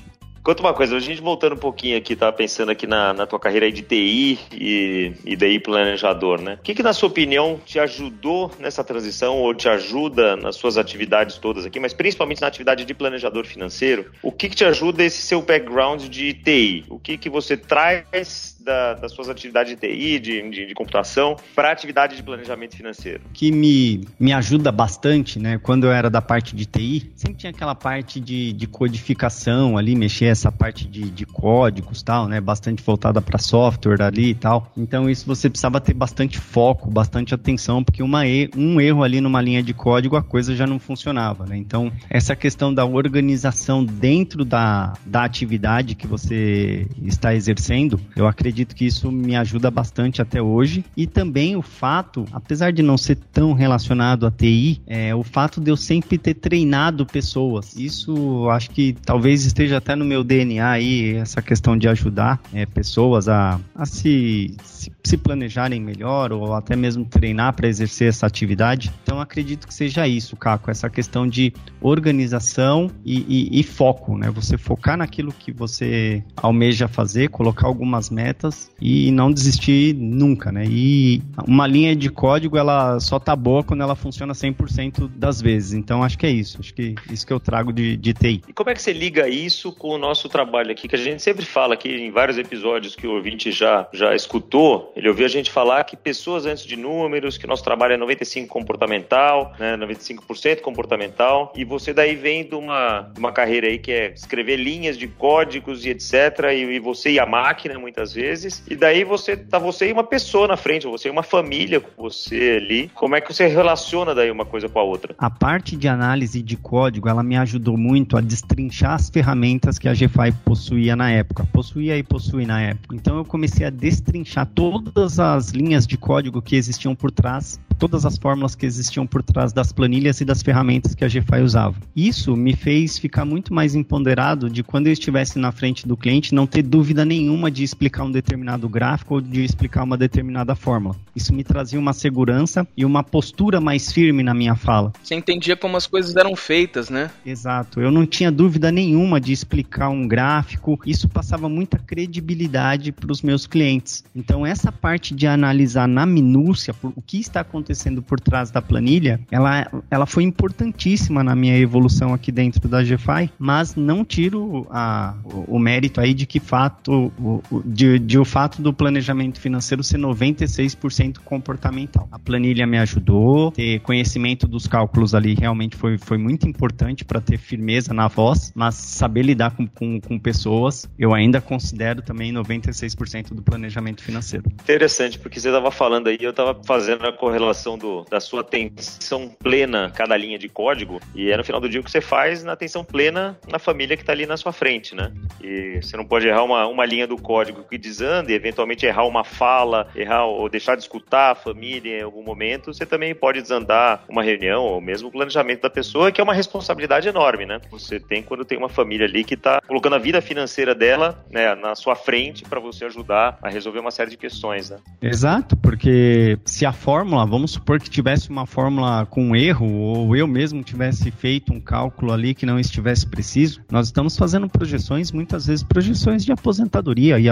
Conta 0.42 0.60
uma 0.60 0.74
coisa, 0.74 0.96
a 0.96 1.00
gente 1.00 1.22
voltando 1.22 1.54
um 1.54 1.58
pouquinho 1.58 1.96
aqui, 1.96 2.16
tava 2.16 2.32
pensando 2.32 2.72
aqui 2.72 2.84
na, 2.84 3.14
na 3.14 3.26
tua 3.26 3.38
carreira 3.38 3.70
de 3.70 3.80
TI 3.80 4.40
e, 4.52 5.12
e 5.24 5.60
planejador, 5.60 6.42
né? 6.42 6.54
O 6.54 6.62
que, 6.64 6.74
que, 6.74 6.82
na 6.82 6.92
sua 6.92 7.08
opinião, 7.08 7.60
te 7.64 7.78
ajudou 7.78 8.50
nessa 8.58 8.82
transição 8.82 9.38
ou 9.38 9.54
te 9.54 9.68
ajuda 9.68 10.34
nas 10.34 10.56
suas 10.56 10.76
atividades 10.76 11.38
todas 11.38 11.64
aqui, 11.64 11.78
mas 11.78 11.94
principalmente 11.94 12.40
na 12.40 12.48
atividade 12.48 12.84
de 12.84 12.92
planejador 12.92 13.46
financeiro? 13.46 14.10
O 14.20 14.32
que, 14.32 14.48
que 14.48 14.56
te 14.56 14.64
ajuda 14.64 15.04
esse 15.04 15.22
seu 15.22 15.40
background 15.42 16.08
de 16.08 16.34
TI? 16.34 16.86
O 16.88 16.98
que, 16.98 17.16
que 17.16 17.30
você 17.30 17.56
traz 17.56 18.51
da, 18.62 18.94
das 18.94 19.12
suas 19.12 19.28
atividades 19.28 19.74
de 19.74 19.80
TI, 19.80 20.18
de, 20.20 20.50
de, 20.50 20.66
de 20.66 20.74
computação, 20.74 21.36
para 21.54 21.70
atividade 21.70 22.16
de 22.16 22.22
planejamento 22.22 22.76
financeiro? 22.76 23.20
Que 23.32 23.50
me, 23.50 24.06
me 24.18 24.32
ajuda 24.32 24.70
bastante, 24.70 25.38
né? 25.38 25.58
Quando 25.58 25.84
eu 25.84 25.92
era 25.92 26.08
da 26.08 26.22
parte 26.22 26.54
de 26.54 26.64
TI, 26.64 27.10
sempre 27.14 27.36
tinha 27.38 27.50
aquela 27.50 27.74
parte 27.74 28.20
de, 28.20 28.52
de 28.52 28.66
codificação 28.66 29.76
ali, 29.76 29.94
mexer 29.94 30.26
essa 30.26 30.50
parte 30.50 30.86
de, 30.86 31.10
de 31.10 31.26
códigos 31.26 32.02
tal, 32.02 32.28
né? 32.28 32.40
Bastante 32.40 32.82
voltada 32.82 33.20
para 33.20 33.38
software 33.38 34.02
ali 34.02 34.30
e 34.30 34.34
tal. 34.34 34.70
Então 34.76 35.10
isso 35.10 35.26
você 35.26 35.50
precisava 35.50 35.80
ter 35.80 35.94
bastante 35.94 36.38
foco, 36.38 36.90
bastante 36.90 37.34
atenção, 37.34 37.82
porque 37.82 38.02
uma, 38.02 38.22
um 38.56 38.80
erro 38.80 39.02
ali 39.02 39.20
numa 39.20 39.40
linha 39.40 39.62
de 39.62 39.74
código 39.74 40.16
a 40.16 40.22
coisa 40.22 40.54
já 40.54 40.66
não 40.66 40.78
funcionava, 40.78 41.46
né? 41.46 41.56
Então 41.56 41.92
essa 42.08 42.36
questão 42.36 42.72
da 42.72 42.84
organização 42.84 43.84
dentro 43.84 44.44
da, 44.44 44.92
da 45.04 45.24
atividade 45.24 45.94
que 45.94 46.06
você 46.06 46.86
está 47.02 47.34
exercendo, 47.34 48.00
eu 48.14 48.26
acredito 48.26 48.51
acredito 48.52 48.76
que 48.76 48.84
isso 48.84 49.10
me 49.10 49.34
ajuda 49.34 49.70
bastante 49.70 50.20
até 50.20 50.40
hoje. 50.40 50.84
E 50.94 51.06
também 51.06 51.56
o 51.56 51.62
fato, 51.62 52.26
apesar 52.32 52.70
de 52.70 52.82
não 52.82 52.98
ser 52.98 53.16
tão 53.32 53.54
relacionado 53.54 54.26
a 54.26 54.30
TI, 54.30 54.82
é 54.86 55.14
o 55.14 55.22
fato 55.22 55.60
de 55.60 55.70
eu 55.70 55.76
sempre 55.76 56.18
ter 56.18 56.34
treinado 56.34 57.06
pessoas. 57.06 57.74
Isso 57.74 58.48
acho 58.50 58.70
que 58.70 58.94
talvez 59.04 59.44
esteja 59.46 59.78
até 59.78 59.96
no 59.96 60.04
meu 60.04 60.22
DNA 60.22 60.68
aí, 60.68 61.14
essa 61.16 61.40
questão 61.40 61.76
de 61.76 61.88
ajudar 61.88 62.40
é, 62.52 62.66
pessoas 62.66 63.28
a, 63.28 63.58
a 63.74 63.86
se, 63.86 64.54
se, 64.62 64.92
se, 65.02 65.16
planejarem 65.16 65.80
melhor 65.80 66.32
ou 66.32 66.54
até 66.54 66.76
mesmo 66.76 67.04
treinar 67.04 67.54
para 67.54 67.68
exercer 67.68 68.08
essa 68.08 68.26
atividade. 68.26 68.92
Então 69.02 69.20
acredito 69.20 69.66
que 69.66 69.72
seja 69.72 70.06
isso, 70.06 70.36
Caco, 70.36 70.70
essa 70.70 70.90
questão 70.90 71.26
de 71.26 71.52
organização 71.80 72.90
e, 73.04 73.24
e, 73.28 73.60
e 73.60 73.62
foco, 73.62 74.18
né? 74.18 74.30
Você 74.30 74.58
focar 74.58 74.98
naquilo 74.98 75.32
que 75.32 75.52
você 75.52 76.22
almeja 76.36 76.86
fazer, 76.86 77.30
colocar 77.30 77.66
algumas 77.66 78.10
metas 78.10 78.41
metas 78.42 78.70
e 78.80 79.10
não 79.12 79.32
desistir 79.32 79.94
nunca, 79.94 80.50
né? 80.50 80.64
E 80.66 81.22
uma 81.46 81.66
linha 81.66 81.94
de 81.94 82.10
código, 82.10 82.56
ela 82.56 82.98
só 82.98 83.18
tá 83.18 83.36
boa 83.36 83.62
quando 83.62 83.82
ela 83.82 83.94
funciona 83.94 84.32
100% 84.32 85.08
das 85.08 85.40
vezes. 85.40 85.72
Então, 85.72 86.02
acho 86.02 86.18
que 86.18 86.26
é 86.26 86.30
isso. 86.30 86.58
Acho 86.58 86.74
que 86.74 86.94
isso 87.10 87.26
que 87.26 87.32
eu 87.32 87.38
trago 87.38 87.72
de, 87.72 87.96
de 87.96 88.12
TI. 88.12 88.42
E 88.48 88.52
como 88.52 88.70
é 88.70 88.74
que 88.74 88.82
você 88.82 88.92
liga 88.92 89.28
isso 89.28 89.72
com 89.72 89.90
o 89.90 89.98
nosso 89.98 90.28
trabalho 90.28 90.72
aqui? 90.72 90.88
Que 90.88 90.96
a 90.96 90.98
gente 90.98 91.22
sempre 91.22 91.44
fala 91.44 91.74
aqui 91.74 91.88
em 91.88 92.10
vários 92.10 92.38
episódios 92.38 92.96
que 92.96 93.06
o 93.06 93.14
ouvinte 93.14 93.52
já, 93.52 93.88
já 93.92 94.14
escutou, 94.14 94.92
ele 94.96 95.08
ouviu 95.08 95.26
a 95.26 95.28
gente 95.28 95.50
falar 95.50 95.84
que 95.84 95.96
pessoas 95.96 96.46
antes 96.46 96.64
de 96.64 96.76
números, 96.76 97.38
que 97.38 97.46
nosso 97.46 97.62
trabalho 97.62 97.94
é 97.94 97.98
95% 97.98 98.46
comportamental, 98.46 99.54
né? 99.58 99.76
95% 99.76 100.60
comportamental, 100.60 101.52
e 101.56 101.64
você 101.64 101.92
daí 101.92 102.16
vem 102.16 102.44
de 102.44 102.54
uma, 102.54 103.02
de 103.12 103.18
uma 103.18 103.32
carreira 103.32 103.68
aí 103.68 103.78
que 103.78 103.92
é 103.92 104.12
escrever 104.12 104.56
linhas 104.56 104.98
de 104.98 105.06
códigos 105.06 105.84
e 105.84 105.90
etc. 105.90 106.50
E, 106.52 106.62
e 106.62 106.78
você 106.78 107.12
e 107.12 107.18
a 107.18 107.26
máquina, 107.26 107.78
muitas 107.78 108.12
vezes 108.12 108.31
vezes, 108.32 108.62
e 108.68 108.74
daí 108.74 109.04
você 109.04 109.36
tá 109.36 109.58
você 109.58 109.90
e 109.90 109.92
uma 109.92 110.04
pessoa 110.04 110.48
na 110.48 110.56
frente, 110.56 110.86
você 110.86 111.08
e 111.08 111.10
uma 111.10 111.22
família 111.22 111.80
com 111.80 112.02
você 112.02 112.60
ali. 112.62 112.90
Como 112.94 113.14
é 113.14 113.20
que 113.20 113.32
você 113.32 113.46
relaciona 113.46 114.14
daí 114.14 114.30
uma 114.30 114.46
coisa 114.46 114.68
com 114.68 114.78
a 114.78 114.82
outra? 114.82 115.14
A 115.18 115.28
parte 115.28 115.76
de 115.76 115.86
análise 115.86 116.42
de 116.42 116.56
código, 116.56 117.08
ela 117.08 117.22
me 117.22 117.36
ajudou 117.36 117.76
muito 117.76 118.16
a 118.16 118.20
destrinchar 118.20 118.94
as 118.94 119.10
ferramentas 119.10 119.78
que 119.78 119.88
a 119.88 119.92
GFI 119.92 120.32
possuía 120.44 120.96
na 120.96 121.10
época. 121.10 121.46
Possuía 121.52 121.96
e 121.98 122.02
possui 122.02 122.46
na 122.46 122.60
época. 122.60 122.96
Então 122.96 123.18
eu 123.18 123.24
comecei 123.24 123.66
a 123.66 123.70
destrinchar 123.70 124.46
todas 124.46 125.20
as 125.20 125.50
linhas 125.50 125.86
de 125.86 125.98
código 125.98 126.40
que 126.40 126.56
existiam 126.56 126.94
por 126.94 127.10
trás, 127.10 127.60
todas 127.74 128.04
as 128.04 128.18
fórmulas 128.18 128.54
que 128.54 128.66
existiam 128.66 129.06
por 129.06 129.22
trás 129.22 129.52
das 129.52 129.72
planilhas 129.72 130.20
e 130.20 130.24
das 130.24 130.42
ferramentas 130.42 130.94
que 130.94 131.04
a 131.04 131.08
GFI 131.08 131.42
usava. 131.42 131.76
Isso 131.96 132.36
me 132.36 132.54
fez 132.54 132.98
ficar 132.98 133.24
muito 133.24 133.52
mais 133.52 133.74
empoderado 133.74 134.50
de 134.50 134.62
quando 134.62 134.86
eu 134.86 134.92
estivesse 134.92 135.38
na 135.38 135.50
frente 135.50 135.86
do 135.86 135.96
cliente 135.96 136.34
não 136.34 136.46
ter 136.46 136.62
dúvida 136.62 137.04
nenhuma 137.04 137.50
de 137.50 137.64
explicar 137.64 138.04
um 138.04 138.10
determinado 138.10 138.68
gráfico 138.68 139.14
ou 139.14 139.20
de 139.20 139.44
explicar 139.44 139.82
uma 139.82 139.96
determinada 139.96 140.54
fórmula. 140.54 140.96
Isso 141.14 141.34
me 141.34 141.42
trazia 141.42 141.78
uma 141.78 141.92
segurança 141.92 142.66
e 142.76 142.84
uma 142.84 143.02
postura 143.02 143.60
mais 143.60 143.92
firme 143.92 144.22
na 144.22 144.34
minha 144.34 144.54
fala. 144.54 144.92
Você 145.02 145.14
entendia 145.14 145.56
como 145.56 145.76
as 145.76 145.86
coisas 145.86 146.14
eram 146.16 146.36
feitas, 146.36 146.90
né? 146.90 147.10
Exato. 147.24 147.80
Eu 147.80 147.90
não 147.90 148.06
tinha 148.06 148.30
dúvida 148.30 148.70
nenhuma 148.70 149.20
de 149.20 149.32
explicar 149.32 149.88
um 149.88 150.06
gráfico. 150.06 150.78
Isso 150.86 151.08
passava 151.08 151.48
muita 151.48 151.78
credibilidade 151.78 152.92
para 152.92 153.10
os 153.10 153.22
meus 153.22 153.46
clientes. 153.46 154.04
Então, 154.14 154.46
essa 154.46 154.70
parte 154.70 155.14
de 155.14 155.26
analisar 155.26 155.88
na 155.88 156.06
minúcia 156.06 156.74
o 156.82 157.02
que 157.02 157.18
está 157.18 157.40
acontecendo 157.40 157.61
por 158.02 158.20
trás 158.20 158.50
da 158.50 158.60
planilha, 158.60 159.20
ela, 159.30 159.70
ela 159.90 160.06
foi 160.06 160.22
importantíssima 160.24 161.22
na 161.22 161.34
minha 161.34 161.56
evolução 161.58 162.12
aqui 162.12 162.32
dentro 162.32 162.68
da 162.68 162.82
GFI, 162.82 163.30
mas 163.38 163.74
não 163.74 164.04
tiro 164.04 164.66
a, 164.70 165.14
o, 165.24 165.56
o 165.56 165.58
mérito 165.58 166.00
aí 166.00 166.14
de 166.14 166.26
que 166.26 166.40
fato, 166.40 167.12
o, 167.18 167.62
de, 167.64 167.98
de 167.98 168.18
o 168.18 168.24
fato 168.24 168.60
do 168.62 168.72
planejamento 168.72 169.40
financeiro 169.40 169.82
ser 169.82 169.98
96% 169.98 171.18
comportamental. 171.24 172.08
A 172.10 172.18
planilha 172.18 172.66
me 172.66 172.78
ajudou, 172.78 173.50
ter 173.52 173.80
conhecimento 173.80 174.46
dos 174.46 174.66
cálculos 174.66 175.14
ali 175.14 175.34
realmente 175.34 175.76
foi, 175.76 175.98
foi 175.98 176.18
muito 176.18 176.48
importante 176.48 177.04
para 177.04 177.20
ter 177.20 177.38
firmeza 177.38 177.92
na 177.92 178.08
voz, 178.08 178.52
mas 178.54 178.74
saber 178.74 179.22
lidar 179.22 179.56
com, 179.56 179.66
com, 179.66 180.00
com 180.00 180.18
pessoas, 180.18 180.88
eu 180.98 181.14
ainda 181.14 181.40
considero 181.40 182.02
também 182.02 182.32
96% 182.32 183.34
do 183.34 183.42
planejamento 183.42 184.02
financeiro. 184.02 184.44
Interessante, 184.62 185.18
porque 185.18 185.38
você 185.38 185.48
estava 185.48 185.70
falando 185.70 186.08
aí, 186.08 186.18
eu 186.20 186.30
estava 186.30 186.58
fazendo 186.64 187.06
a 187.06 187.12
correlação 187.12 187.51
do, 187.78 188.04
da 188.08 188.20
sua 188.20 188.40
atenção 188.40 189.28
plena 189.28 189.90
cada 189.94 190.16
linha 190.16 190.38
de 190.38 190.48
código, 190.48 191.00
e 191.14 191.30
é 191.30 191.36
no 191.36 191.44
final 191.44 191.60
do 191.60 191.68
dia 191.68 191.80
o 191.80 191.84
que 191.84 191.90
você 191.90 192.00
faz 192.00 192.42
na 192.42 192.52
atenção 192.52 192.84
plena 192.84 193.38
na 193.50 193.58
família 193.58 193.96
que 193.96 194.02
está 194.02 194.12
ali 194.12 194.26
na 194.26 194.36
sua 194.36 194.52
frente, 194.52 194.94
né? 194.94 195.12
E 195.42 195.80
você 195.82 195.96
não 195.96 196.04
pode 196.04 196.26
errar 196.26 196.44
uma, 196.44 196.66
uma 196.66 196.84
linha 196.84 197.06
do 197.06 197.16
código 197.16 197.64
que 197.68 197.78
desanda 197.78 198.32
e 198.32 198.34
eventualmente 198.34 198.86
errar 198.86 199.06
uma 199.06 199.24
fala, 199.24 199.88
errar 199.94 200.24
ou 200.26 200.48
deixar 200.48 200.76
de 200.76 200.82
escutar 200.82 201.32
a 201.32 201.34
família 201.34 201.98
em 201.98 202.02
algum 202.02 202.22
momento, 202.22 202.72
você 202.72 202.86
também 202.86 203.14
pode 203.14 203.42
desandar 203.42 204.04
uma 204.08 204.22
reunião 204.22 204.62
ou 204.64 204.80
mesmo 204.80 205.08
o 205.08 205.12
planejamento 205.12 205.62
da 205.62 205.70
pessoa, 205.70 206.12
que 206.12 206.20
é 206.20 206.24
uma 206.24 206.34
responsabilidade 206.34 207.08
enorme, 207.08 207.46
né? 207.46 207.60
Você 207.70 207.98
tem 207.98 208.22
quando 208.22 208.44
tem 208.44 208.58
uma 208.58 208.68
família 208.68 209.06
ali 209.06 209.24
que 209.24 209.34
está 209.34 209.60
colocando 209.66 209.94
a 209.94 209.98
vida 209.98 210.20
financeira 210.20 210.74
dela 210.74 211.24
né, 211.30 211.54
na 211.54 211.74
sua 211.74 211.94
frente 211.94 212.44
para 212.44 212.60
você 212.60 212.84
ajudar 212.84 213.38
a 213.42 213.48
resolver 213.48 213.80
uma 213.80 213.90
série 213.90 214.10
de 214.10 214.16
questões, 214.16 214.70
né? 214.70 214.78
Exato, 215.00 215.56
porque 215.56 216.38
se 216.44 216.64
a 216.64 216.72
fórmula, 216.72 217.26
vamos 217.26 217.41
supor 217.46 217.80
que 217.80 217.90
tivesse 217.90 218.30
uma 218.30 218.46
fórmula 218.46 219.06
com 219.06 219.34
erro 219.34 219.70
ou 219.70 220.16
eu 220.16 220.26
mesmo 220.26 220.62
tivesse 220.62 221.10
feito 221.10 221.52
um 221.52 221.60
cálculo 221.60 222.12
ali 222.12 222.34
que 222.34 222.46
não 222.46 222.58
estivesse 222.58 223.06
preciso, 223.06 223.60
nós 223.70 223.86
estamos 223.86 224.16
fazendo 224.16 224.48
projeções, 224.48 225.12
muitas 225.12 225.46
vezes 225.46 225.62
projeções 225.62 226.24
de 226.24 226.32
aposentadoria 226.32 227.18
e, 227.18 227.26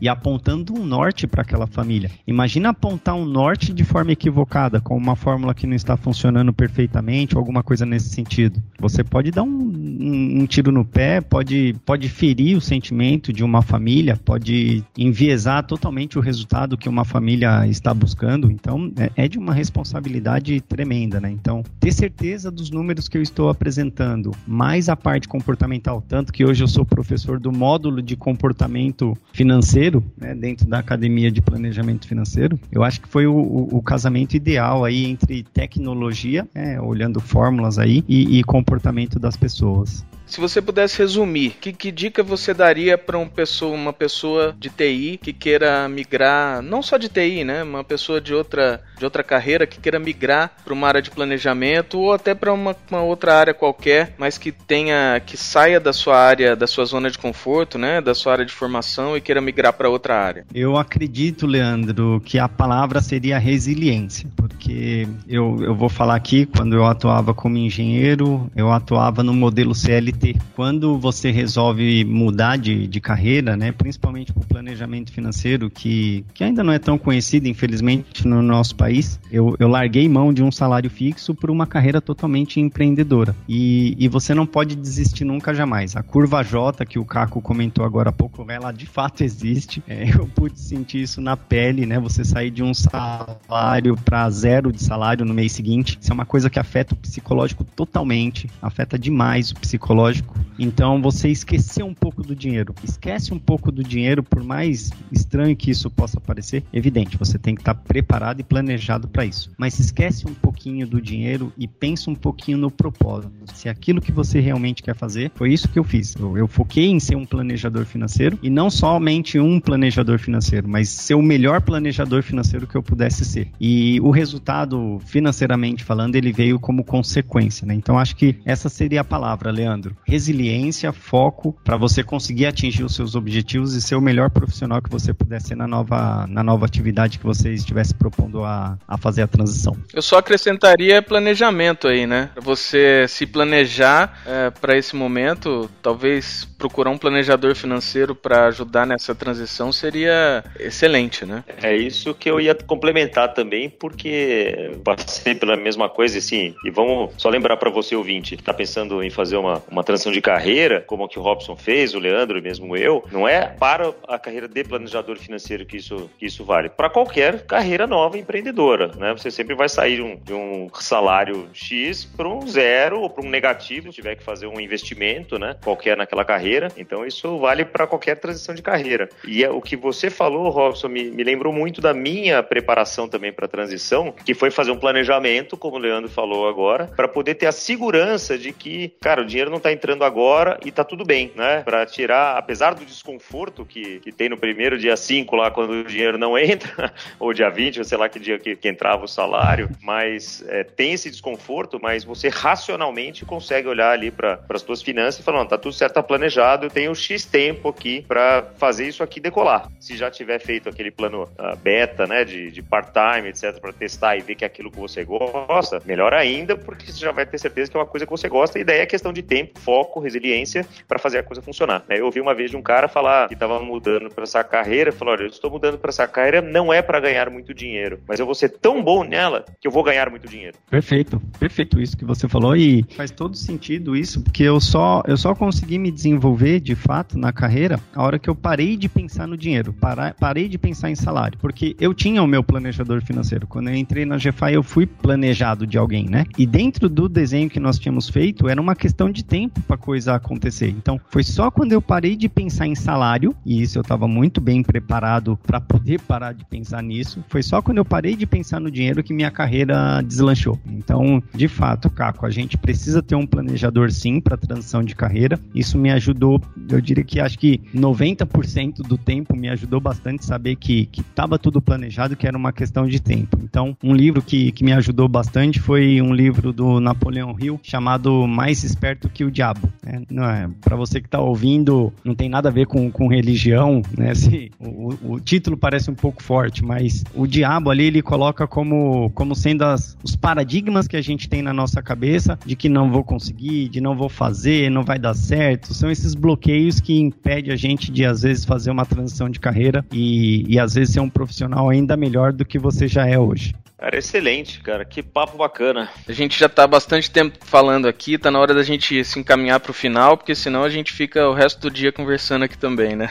e 0.00 0.08
apontando 0.08 0.74
um 0.74 0.84
norte 0.84 1.26
para 1.26 1.42
aquela 1.42 1.66
família. 1.66 2.10
Imagina 2.26 2.70
apontar 2.70 3.14
um 3.14 3.24
norte 3.24 3.72
de 3.72 3.84
forma 3.84 4.12
equivocada, 4.12 4.80
com 4.80 4.96
uma 4.96 5.16
fórmula 5.16 5.54
que 5.54 5.66
não 5.66 5.74
está 5.74 5.96
funcionando 5.96 6.52
perfeitamente 6.52 7.34
ou 7.34 7.40
alguma 7.40 7.62
coisa 7.62 7.86
nesse 7.86 8.10
sentido. 8.10 8.62
Você 8.78 9.02
pode 9.02 9.30
dar 9.30 9.42
um, 9.42 9.48
um, 9.48 10.40
um 10.40 10.46
tiro 10.46 10.70
no 10.72 10.84
pé, 10.84 11.20
pode, 11.20 11.74
pode 11.84 12.08
ferir 12.08 12.56
o 12.56 12.60
sentimento 12.60 13.32
de 13.32 13.44
uma 13.44 13.62
família, 13.62 14.16
pode 14.16 14.84
enviesar 14.96 15.64
totalmente 15.64 16.18
o 16.18 16.20
resultado 16.20 16.76
que 16.76 16.88
uma 16.88 17.04
família 17.04 17.66
está 17.66 17.92
buscando. 17.92 18.50
Então, 18.50 18.92
é, 18.96 19.24
é 19.24 19.28
de 19.28 19.38
uma 19.38 19.52
responsabilidade 19.56 20.60
tremenda, 20.60 21.18
né? 21.18 21.30
Então, 21.30 21.64
ter 21.80 21.92
certeza 21.92 22.50
dos 22.50 22.70
números 22.70 23.08
que 23.08 23.16
eu 23.18 23.22
estou 23.22 23.48
apresentando, 23.48 24.32
mais 24.46 24.88
a 24.88 24.96
parte 24.96 25.26
comportamental, 25.26 26.02
tanto 26.06 26.32
que 26.32 26.44
hoje 26.44 26.62
eu 26.62 26.68
sou 26.68 26.84
professor 26.84 27.40
do 27.40 27.50
módulo 27.50 28.02
de 28.02 28.16
comportamento 28.16 29.16
financeiro, 29.32 30.04
né, 30.16 30.34
dentro 30.34 30.66
da 30.66 30.78
academia 30.78 31.30
de 31.30 31.40
planejamento 31.40 32.06
financeiro, 32.06 32.58
eu 32.70 32.84
acho 32.84 33.00
que 33.00 33.08
foi 33.08 33.26
o, 33.26 33.34
o, 33.34 33.78
o 33.78 33.82
casamento 33.82 34.34
ideal 34.34 34.84
aí 34.84 35.06
entre 35.06 35.42
tecnologia, 35.42 36.46
né, 36.54 36.80
olhando 36.80 37.20
fórmulas 37.20 37.78
aí, 37.78 38.04
e, 38.06 38.38
e 38.38 38.44
comportamento 38.44 39.18
das 39.18 39.36
pessoas. 39.36 40.04
Se 40.26 40.40
você 40.40 40.60
pudesse 40.60 40.98
resumir, 40.98 41.56
que, 41.60 41.72
que 41.72 41.92
dica 41.92 42.22
você 42.22 42.52
daria 42.52 42.98
para 42.98 43.16
um 43.16 43.28
pessoa, 43.28 43.74
uma 43.74 43.92
pessoa 43.92 44.54
de 44.58 44.68
TI 44.68 45.20
que 45.22 45.32
queira 45.32 45.88
migrar, 45.88 46.60
não 46.60 46.82
só 46.82 46.96
de 46.96 47.08
TI, 47.08 47.44
né, 47.44 47.62
uma 47.62 47.84
pessoa 47.84 48.20
de 48.20 48.34
outra, 48.34 48.82
de 48.98 49.04
outra 49.04 49.22
carreira 49.22 49.66
que 49.66 49.80
queira 49.80 49.98
migrar 49.98 50.52
para 50.64 50.74
uma 50.74 50.88
área 50.88 51.00
de 51.00 51.10
planejamento 51.10 51.98
ou 51.98 52.12
até 52.12 52.34
para 52.34 52.52
uma, 52.52 52.74
uma, 52.90 53.02
outra 53.02 53.34
área 53.34 53.54
qualquer, 53.54 54.14
mas 54.18 54.36
que 54.36 54.50
tenha, 54.50 55.20
que 55.24 55.36
saia 55.36 55.78
da 55.78 55.92
sua 55.92 56.18
área, 56.18 56.56
da 56.56 56.66
sua 56.66 56.84
zona 56.84 57.08
de 57.08 57.18
conforto, 57.18 57.78
né, 57.78 58.00
da 58.00 58.14
sua 58.14 58.32
área 58.32 58.44
de 58.44 58.52
formação 58.52 59.16
e 59.16 59.20
queira 59.20 59.40
migrar 59.40 59.72
para 59.74 59.88
outra 59.88 60.16
área? 60.16 60.44
Eu 60.52 60.76
acredito, 60.76 61.46
Leandro, 61.46 62.20
que 62.24 62.38
a 62.38 62.48
palavra 62.48 63.00
seria 63.00 63.38
resiliência, 63.38 64.28
porque 64.34 65.06
eu, 65.28 65.58
eu 65.62 65.74
vou 65.74 65.88
falar 65.88 66.16
aqui, 66.16 66.46
quando 66.46 66.74
eu 66.74 66.84
atuava 66.84 67.32
como 67.32 67.56
engenheiro, 67.56 68.50
eu 68.56 68.72
atuava 68.72 69.22
no 69.22 69.32
modelo 69.32 69.74
CLT 69.74 70.15
quando 70.54 70.98
você 70.98 71.30
resolve 71.30 72.04
mudar 72.04 72.56
de, 72.56 72.86
de 72.86 73.00
carreira, 73.00 73.56
né, 73.56 73.72
principalmente 73.72 74.32
para 74.32 74.42
o 74.42 74.46
planejamento 74.46 75.12
financeiro, 75.12 75.70
que, 75.70 76.24
que 76.32 76.42
ainda 76.42 76.64
não 76.64 76.72
é 76.72 76.78
tão 76.78 76.96
conhecido, 76.96 77.46
infelizmente, 77.46 78.26
no 78.26 78.42
nosso 78.42 78.74
país, 78.74 79.20
eu, 79.30 79.54
eu 79.58 79.68
larguei 79.68 80.08
mão 80.08 80.32
de 80.32 80.42
um 80.42 80.50
salário 80.50 80.88
fixo 80.88 81.34
por 81.34 81.50
uma 81.50 81.66
carreira 81.66 82.00
totalmente 82.00 82.60
empreendedora. 82.60 83.36
E, 83.48 83.94
e 83.98 84.08
você 84.08 84.34
não 84.34 84.46
pode 84.46 84.74
desistir 84.74 85.24
nunca 85.24 85.54
jamais. 85.54 85.96
A 85.96 86.02
curva 86.02 86.42
J, 86.42 86.84
que 86.86 86.98
o 86.98 87.04
Caco 87.04 87.40
comentou 87.40 87.84
agora 87.84 88.10
há 88.10 88.12
pouco, 88.12 88.44
ela 88.50 88.72
de 88.72 88.86
fato 88.86 89.22
existe. 89.22 89.82
É, 89.86 90.08
eu 90.14 90.26
pude 90.26 90.58
sentir 90.58 91.02
isso 91.02 91.20
na 91.20 91.36
pele, 91.36 91.86
né? 91.86 91.98
Você 92.00 92.24
sair 92.24 92.50
de 92.50 92.62
um 92.62 92.72
salário 92.72 93.96
para 94.04 94.28
zero 94.30 94.72
de 94.72 94.82
salário 94.82 95.24
no 95.24 95.34
mês 95.34 95.52
seguinte. 95.52 95.98
Isso 96.00 96.10
é 96.10 96.14
uma 96.14 96.26
coisa 96.26 96.48
que 96.48 96.58
afeta 96.58 96.94
o 96.94 96.96
psicológico 96.96 97.64
totalmente, 97.64 98.48
afeta 98.62 98.98
demais 98.98 99.50
o 99.50 99.54
psicológico 99.56 100.05
psicológico. 100.06 100.34
Então 100.58 101.02
você 101.02 101.28
esquecer 101.28 101.82
um 101.82 101.92
pouco 101.92 102.22
do 102.22 102.34
dinheiro. 102.34 102.74
Esquece 102.82 103.34
um 103.34 103.38
pouco 103.38 103.70
do 103.70 103.84
dinheiro, 103.84 104.22
por 104.22 104.42
mais 104.42 104.90
estranho 105.12 105.54
que 105.54 105.70
isso 105.70 105.90
possa 105.90 106.18
parecer. 106.18 106.64
Evidente, 106.72 107.16
você 107.16 107.38
tem 107.38 107.54
que 107.54 107.60
estar 107.60 107.74
preparado 107.74 108.40
e 108.40 108.42
planejado 108.42 109.06
para 109.06 109.24
isso. 109.24 109.50
Mas 109.58 109.78
esquece 109.78 110.26
um 110.26 110.34
pouquinho 110.34 110.86
do 110.86 111.00
dinheiro 111.00 111.52
e 111.58 111.68
pensa 111.68 112.10
um 112.10 112.14
pouquinho 112.14 112.56
no 112.56 112.70
propósito. 112.70 113.30
Se 113.54 113.68
aquilo 113.68 114.00
que 114.00 114.12
você 114.12 114.40
realmente 114.40 114.82
quer 114.82 114.94
fazer, 114.94 115.30
foi 115.34 115.52
isso 115.52 115.68
que 115.68 115.78
eu 115.78 115.84
fiz. 115.84 116.14
Eu, 116.18 116.38
eu 116.38 116.48
foquei 116.48 116.86
em 116.86 116.98
ser 116.98 117.16
um 117.16 117.26
planejador 117.26 117.84
financeiro 117.84 118.38
e 118.42 118.48
não 118.48 118.70
somente 118.70 119.38
um 119.38 119.60
planejador 119.60 120.18
financeiro, 120.18 120.68
mas 120.68 120.88
ser 120.88 121.14
o 121.14 121.22
melhor 121.22 121.60
planejador 121.60 122.22
financeiro 122.22 122.66
que 122.66 122.76
eu 122.76 122.82
pudesse 122.82 123.24
ser. 123.24 123.48
E 123.60 124.00
o 124.00 124.10
resultado, 124.10 124.98
financeiramente 125.04 125.84
falando, 125.84 126.16
ele 126.16 126.32
veio 126.32 126.58
como 126.58 126.82
consequência, 126.82 127.66
né? 127.66 127.74
Então 127.74 127.98
acho 127.98 128.16
que 128.16 128.36
essa 128.44 128.68
seria 128.68 129.02
a 129.02 129.04
palavra, 129.04 129.50
Leandro 129.50 129.95
resiliência, 130.04 130.92
foco 130.92 131.56
para 131.64 131.76
você 131.76 132.02
conseguir 132.02 132.46
atingir 132.46 132.84
os 132.84 132.94
seus 132.94 133.14
objetivos 133.14 133.74
e 133.74 133.82
ser 133.82 133.96
o 133.96 134.00
melhor 134.00 134.30
profissional 134.30 134.80
que 134.82 134.90
você 134.90 135.12
puder 135.12 135.40
ser 135.40 135.56
na 135.56 135.66
nova, 135.66 136.26
na 136.28 136.42
nova 136.42 136.66
atividade 136.66 137.18
que 137.18 137.24
você 137.24 137.52
estivesse 137.52 137.94
propondo 137.94 138.44
a, 138.44 138.78
a 138.86 138.98
fazer 138.98 139.22
a 139.22 139.26
transição. 139.26 139.76
Eu 139.92 140.02
só 140.02 140.18
acrescentaria 140.18 141.02
planejamento 141.02 141.88
aí, 141.88 142.06
né? 142.06 142.30
Você 142.40 143.06
se 143.08 143.26
planejar 143.26 144.22
é, 144.26 144.50
para 144.50 144.76
esse 144.76 144.94
momento, 144.94 145.70
talvez 145.82 146.46
procurar 146.58 146.90
um 146.90 146.98
planejador 146.98 147.54
financeiro 147.54 148.14
para 148.14 148.46
ajudar 148.46 148.86
nessa 148.86 149.14
transição 149.14 149.72
seria 149.72 150.44
excelente, 150.58 151.24
né? 151.24 151.44
É 151.62 151.76
isso 151.76 152.14
que 152.14 152.30
eu 152.30 152.40
ia 152.40 152.54
complementar 152.54 153.34
também, 153.34 153.68
porque 153.68 154.72
passei 154.84 155.34
pela 155.34 155.56
mesma 155.56 155.88
coisa, 155.88 156.18
assim, 156.18 156.54
e 156.64 156.70
vamos 156.70 157.10
só 157.16 157.28
lembrar 157.28 157.56
para 157.56 157.70
você 157.70 157.94
ouvinte 157.94 158.36
que 158.36 158.42
está 158.42 158.54
pensando 158.54 159.02
em 159.02 159.10
fazer 159.10 159.36
uma, 159.36 159.62
uma 159.70 159.84
transição 159.86 160.12
de 160.12 160.20
carreira, 160.20 160.82
como 160.86 161.04
o 161.04 161.08
que 161.08 161.18
o 161.18 161.22
Robson 161.22 161.56
fez, 161.56 161.94
o 161.94 161.98
Leandro 161.98 162.42
mesmo 162.42 162.76
eu, 162.76 163.04
não 163.10 163.26
é 163.26 163.46
para 163.46 163.94
a 164.06 164.18
carreira 164.18 164.48
de 164.48 164.64
planejador 164.64 165.16
financeiro 165.16 165.64
que 165.64 165.76
isso, 165.76 166.10
que 166.18 166.26
isso 166.26 166.44
vale. 166.44 166.68
Para 166.68 166.90
qualquer 166.90 167.46
carreira 167.46 167.86
nova 167.86 168.18
empreendedora, 168.18 168.88
né? 168.96 169.14
Você 169.16 169.30
sempre 169.30 169.54
vai 169.54 169.68
sair 169.68 169.96
de 169.96 170.02
um, 170.02 170.16
de 170.16 170.34
um 170.34 170.68
salário 170.74 171.48
X 171.52 172.04
para 172.04 172.28
um 172.28 172.46
zero 172.46 173.00
ou 173.00 173.08
para 173.08 173.24
um 173.24 173.30
negativo, 173.30 173.90
se 173.90 173.96
tiver 173.96 174.16
que 174.16 174.22
fazer 174.22 174.46
um 174.46 174.60
investimento, 174.60 175.38
né? 175.38 175.56
Qualquer 175.62 175.96
naquela 175.96 176.24
carreira. 176.24 176.68
Então 176.76 177.06
isso 177.06 177.38
vale 177.38 177.64
para 177.64 177.86
qualquer 177.86 178.16
transição 178.16 178.54
de 178.54 178.62
carreira. 178.62 179.08
E 179.26 179.44
é, 179.44 179.50
o 179.50 179.60
que 179.60 179.76
você 179.76 180.10
falou, 180.10 180.50
Robson, 180.50 180.88
me, 180.88 181.04
me 181.04 181.22
lembrou 181.22 181.52
muito 181.52 181.80
da 181.80 181.94
minha 181.94 182.42
preparação 182.42 183.08
também 183.08 183.32
para 183.32 183.46
a 183.46 183.48
transição, 183.48 184.12
que 184.12 184.34
foi 184.34 184.50
fazer 184.50 184.72
um 184.72 184.78
planejamento, 184.78 185.56
como 185.56 185.76
o 185.76 185.78
Leandro 185.78 186.10
falou 186.10 186.48
agora, 186.48 186.86
para 186.96 187.06
poder 187.06 187.36
ter 187.36 187.46
a 187.46 187.52
segurança 187.52 188.36
de 188.36 188.52
que, 188.52 188.92
cara, 189.00 189.22
o 189.22 189.24
dinheiro 189.24 189.50
não 189.50 189.58
está 189.58 189.75
entrando 189.76 190.04
agora 190.04 190.58
e 190.64 190.70
tá 190.70 190.82
tudo 190.82 191.04
bem, 191.04 191.32
né? 191.36 191.62
Para 191.62 191.86
tirar, 191.86 192.36
apesar 192.36 192.74
do 192.74 192.84
desconforto 192.84 193.64
que, 193.64 194.00
que 194.00 194.10
tem 194.10 194.28
no 194.28 194.36
primeiro 194.36 194.78
dia 194.78 194.96
5 194.96 195.36
lá, 195.36 195.50
quando 195.50 195.70
o 195.70 195.84
dinheiro 195.84 196.18
não 196.18 196.36
entra, 196.38 196.92
ou 197.18 197.32
dia 197.32 197.48
20, 197.48 197.78
ou 197.78 197.84
sei 197.84 197.98
lá 197.98 198.08
que 198.08 198.18
dia 198.18 198.38
que, 198.38 198.56
que 198.56 198.68
entrava 198.68 199.04
o 199.04 199.08
salário, 199.08 199.68
mas 199.82 200.44
é, 200.48 200.64
tem 200.64 200.92
esse 200.92 201.10
desconforto, 201.10 201.78
mas 201.80 202.04
você 202.04 202.28
racionalmente 202.28 203.24
consegue 203.24 203.68
olhar 203.68 203.92
ali 203.92 204.10
para 204.10 204.40
as 204.48 204.62
suas 204.62 204.82
finanças 204.82 205.20
e 205.20 205.22
falar, 205.22 205.38
não, 205.38 205.46
tá 205.46 205.58
tudo 205.58 205.72
certo, 205.72 205.94
tá 205.94 206.02
planejado, 206.02 206.66
eu 206.66 206.70
tenho 206.70 206.94
X 206.94 207.24
tempo 207.24 207.68
aqui 207.68 208.04
para 208.08 208.42
fazer 208.58 208.88
isso 208.88 209.02
aqui 209.02 209.20
decolar. 209.20 209.70
Se 209.78 209.96
já 209.96 210.10
tiver 210.10 210.38
feito 210.38 210.68
aquele 210.68 210.90
plano 210.90 211.24
uh, 211.24 211.56
beta, 211.56 212.06
né, 212.06 212.24
de, 212.24 212.50
de 212.50 212.62
part-time, 212.62 213.28
etc, 213.28 213.60
para 213.60 213.72
testar 213.72 214.16
e 214.16 214.20
ver 214.20 214.34
que 214.34 214.44
é 214.44 214.46
aquilo 214.46 214.70
que 214.70 214.78
você 214.78 215.04
gosta, 215.04 215.82
melhor 215.84 216.14
ainda, 216.14 216.56
porque 216.56 216.90
você 216.90 217.00
já 217.00 217.12
vai 217.12 217.26
ter 217.26 217.38
certeza 217.38 217.70
que 217.70 217.76
é 217.76 217.80
uma 217.80 217.86
coisa 217.86 218.06
que 218.06 218.10
você 218.10 218.28
gosta, 218.28 218.58
e 218.58 218.64
daí 218.64 218.78
é 218.78 218.86
questão 218.86 219.12
de 219.12 219.22
tempo, 219.22 219.58
foco, 219.66 219.98
resiliência 219.98 220.64
para 220.86 220.96
fazer 220.96 221.18
a 221.18 221.22
coisa 221.24 221.42
funcionar. 221.42 221.82
Né? 221.88 221.98
Eu 221.98 222.04
ouvi 222.04 222.20
uma 222.20 222.32
vez 222.32 222.52
de 222.52 222.56
um 222.56 222.62
cara 222.62 222.86
falar 222.86 223.26
que 223.26 223.34
estava 223.34 223.58
mudando 223.58 224.08
para 224.08 224.22
essa 224.22 224.44
carreira, 224.44 224.92
falou: 224.92 225.14
olha, 225.14 225.22
eu 225.24 225.28
estou 225.28 225.50
mudando 225.50 225.76
para 225.76 225.88
essa 225.88 226.06
carreira 226.06 226.40
não 226.40 226.72
é 226.72 226.80
para 226.80 227.00
ganhar 227.00 227.28
muito 227.28 227.52
dinheiro, 227.52 227.98
mas 228.06 228.20
eu 228.20 228.26
vou 228.26 228.34
ser 228.34 228.50
tão 228.50 228.82
bom 228.82 229.02
nela 229.02 229.44
que 229.60 229.66
eu 229.66 229.72
vou 229.72 229.82
ganhar 229.82 230.08
muito 230.08 230.28
dinheiro. 230.28 230.56
Perfeito, 230.70 231.20
perfeito 231.40 231.80
isso 231.80 231.96
que 231.96 232.04
você 232.04 232.28
falou 232.28 232.54
e 232.54 232.84
faz 232.96 233.10
todo 233.10 233.36
sentido 233.36 233.96
isso, 233.96 234.22
porque 234.22 234.44
eu 234.44 234.60
só 234.60 235.02
eu 235.06 235.16
só 235.16 235.34
consegui 235.34 235.78
me 235.78 235.90
desenvolver 235.90 236.60
de 236.60 236.76
fato 236.76 237.18
na 237.18 237.32
carreira 237.32 237.80
a 237.94 238.02
hora 238.04 238.18
que 238.18 238.30
eu 238.30 238.34
parei 238.36 238.76
de 238.76 238.88
pensar 238.88 239.26
no 239.26 239.36
dinheiro, 239.36 239.74
parei 240.20 240.48
de 240.48 240.58
pensar 240.58 240.90
em 240.90 240.94
salário, 240.94 241.38
porque 241.38 241.74
eu 241.80 241.92
tinha 241.92 242.22
o 242.22 242.26
meu 242.26 242.44
planejador 242.44 243.02
financeiro. 243.02 243.46
Quando 243.46 243.68
eu 243.68 243.74
entrei 243.74 244.04
na 244.04 244.16
GFI, 244.16 244.54
eu 244.54 244.62
fui 244.62 244.86
planejado 244.86 245.66
de 245.66 245.76
alguém, 245.76 246.08
né? 246.08 246.24
E 246.38 246.46
dentro 246.46 246.88
do 246.88 247.08
desenho 247.08 247.50
que 247.50 247.58
nós 247.58 247.78
tínhamos 247.78 248.08
feito, 248.08 248.48
era 248.48 248.60
uma 248.60 248.76
questão 248.76 249.10
de 249.10 249.24
tempo 249.24 249.55
tempo 249.56 249.60
para 249.62 249.76
coisa 249.76 250.14
acontecer. 250.14 250.68
Então, 250.68 251.00
foi 251.08 251.22
só 251.22 251.50
quando 251.50 251.72
eu 251.72 251.80
parei 251.80 252.16
de 252.16 252.28
pensar 252.28 252.66
em 252.66 252.74
salário, 252.74 253.34
e 253.44 253.62
isso 253.62 253.78
eu 253.78 253.82
estava 253.82 254.06
muito 254.06 254.40
bem 254.40 254.62
preparado 254.62 255.38
para 255.46 255.60
poder 255.60 256.00
parar 256.00 256.32
de 256.32 256.44
pensar 256.44 256.82
nisso. 256.82 257.24
Foi 257.28 257.42
só 257.42 257.62
quando 257.62 257.78
eu 257.78 257.84
parei 257.84 258.16
de 258.16 258.26
pensar 258.26 258.60
no 258.60 258.70
dinheiro 258.70 259.02
que 259.02 259.14
minha 259.14 259.30
carreira 259.30 260.02
deslanchou. 260.02 260.58
Então, 260.66 261.22
de 261.34 261.48
fato, 261.48 261.90
Caco, 261.90 262.26
a 262.26 262.30
gente 262.30 262.56
precisa 262.56 263.02
ter 263.02 263.14
um 263.14 263.26
planejador 263.26 263.90
sim 263.90 264.20
para 264.20 264.36
transição 264.36 264.82
de 264.82 264.94
carreira. 264.94 265.38
Isso 265.54 265.78
me 265.78 265.90
ajudou, 265.90 266.40
eu 266.70 266.80
diria 266.80 267.04
que 267.04 267.20
acho 267.20 267.38
que 267.38 267.60
90% 267.74 268.76
do 268.86 268.98
tempo 268.98 269.34
me 269.36 269.48
ajudou 269.48 269.80
bastante 269.80 270.24
saber 270.24 270.56
que 270.56 270.88
estava 270.98 271.38
tudo 271.38 271.60
planejado, 271.60 272.16
que 272.16 272.26
era 272.26 272.36
uma 272.36 272.52
questão 272.52 272.86
de 272.86 273.00
tempo. 273.00 273.38
Então, 273.42 273.76
um 273.82 273.94
livro 273.94 274.22
que, 274.22 274.52
que 274.52 274.64
me 274.64 274.72
ajudou 274.72 275.08
bastante 275.08 275.60
foi 275.60 276.00
um 276.00 276.12
livro 276.12 276.52
do 276.52 276.80
Napoleão 276.80 277.36
Hill 277.38 277.60
chamado 277.62 278.26
Mais 278.26 278.64
Esperto 278.64 279.08
que 279.08 279.24
o 279.24 279.30
diabo. 279.36 279.70
Né? 279.84 280.02
Não 280.10 280.24
é, 280.24 280.48
para 280.60 280.76
você 280.76 281.00
que 281.00 281.06
está 281.06 281.20
ouvindo, 281.20 281.92
não 282.02 282.14
tem 282.14 282.28
nada 282.28 282.48
a 282.48 282.52
ver 282.52 282.66
com, 282.66 282.90
com 282.90 283.06
religião, 283.06 283.82
né? 283.96 284.14
Se, 284.14 284.50
o, 284.58 285.14
o, 285.14 285.20
título 285.20 285.56
parece 285.56 285.90
um 285.90 285.94
pouco 285.94 286.22
forte, 286.22 286.64
mas 286.64 287.04
o 287.14 287.26
diabo 287.26 287.70
ali 287.70 287.84
ele 287.84 288.02
coloca 288.02 288.46
como, 288.46 289.10
como 289.10 289.34
sendo 289.34 289.62
as, 289.62 289.96
os 290.02 290.16
paradigmas 290.16 290.88
que 290.88 290.96
a 290.96 291.02
gente 291.02 291.28
tem 291.28 291.42
na 291.42 291.52
nossa 291.52 291.82
cabeça 291.82 292.38
de 292.44 292.56
que 292.56 292.68
não 292.68 292.90
vou 292.90 293.04
conseguir, 293.04 293.68
de 293.68 293.80
não 293.80 293.96
vou 293.96 294.08
fazer, 294.08 294.70
não 294.70 294.84
vai 294.84 294.98
dar 294.98 295.14
certo. 295.14 295.74
São 295.74 295.90
esses 295.90 296.14
bloqueios 296.14 296.80
que 296.80 296.98
impedem 296.98 297.52
a 297.52 297.56
gente 297.56 297.92
de 297.92 298.04
às 298.04 298.22
vezes 298.22 298.44
fazer 298.44 298.70
uma 298.70 298.86
transição 298.86 299.28
de 299.28 299.38
carreira 299.38 299.84
e, 299.92 300.44
e 300.48 300.58
às 300.58 300.74
vezes 300.74 300.94
ser 300.94 301.00
um 301.00 301.10
profissional 301.10 301.68
ainda 301.68 301.96
melhor 301.96 302.32
do 302.32 302.44
que 302.44 302.58
você 302.58 302.88
já 302.88 303.06
é 303.06 303.18
hoje. 303.18 303.54
Cara, 303.78 303.98
excelente, 303.98 304.60
cara. 304.60 304.84
Que 304.84 305.02
papo 305.02 305.36
bacana. 305.36 305.90
A 306.08 306.12
gente 306.12 306.38
já 306.38 306.48
tá 306.48 306.64
há 306.64 306.66
bastante 306.66 307.10
tempo 307.10 307.36
falando 307.42 307.86
aqui, 307.86 308.16
tá 308.16 308.30
na 308.30 308.40
hora 308.40 308.54
da 308.54 308.62
gente 308.62 309.04
se 309.04 309.18
encaminhar 309.26 309.58
pro 309.58 309.72
final, 309.72 310.16
porque 310.16 310.34
senão 310.36 310.62
a 310.62 310.70
gente 310.70 310.92
fica 310.92 311.28
o 311.28 311.34
resto 311.34 311.60
do 311.60 311.70
dia 311.70 311.90
conversando 311.90 312.44
aqui 312.44 312.56
também, 312.56 312.94
né? 312.94 313.10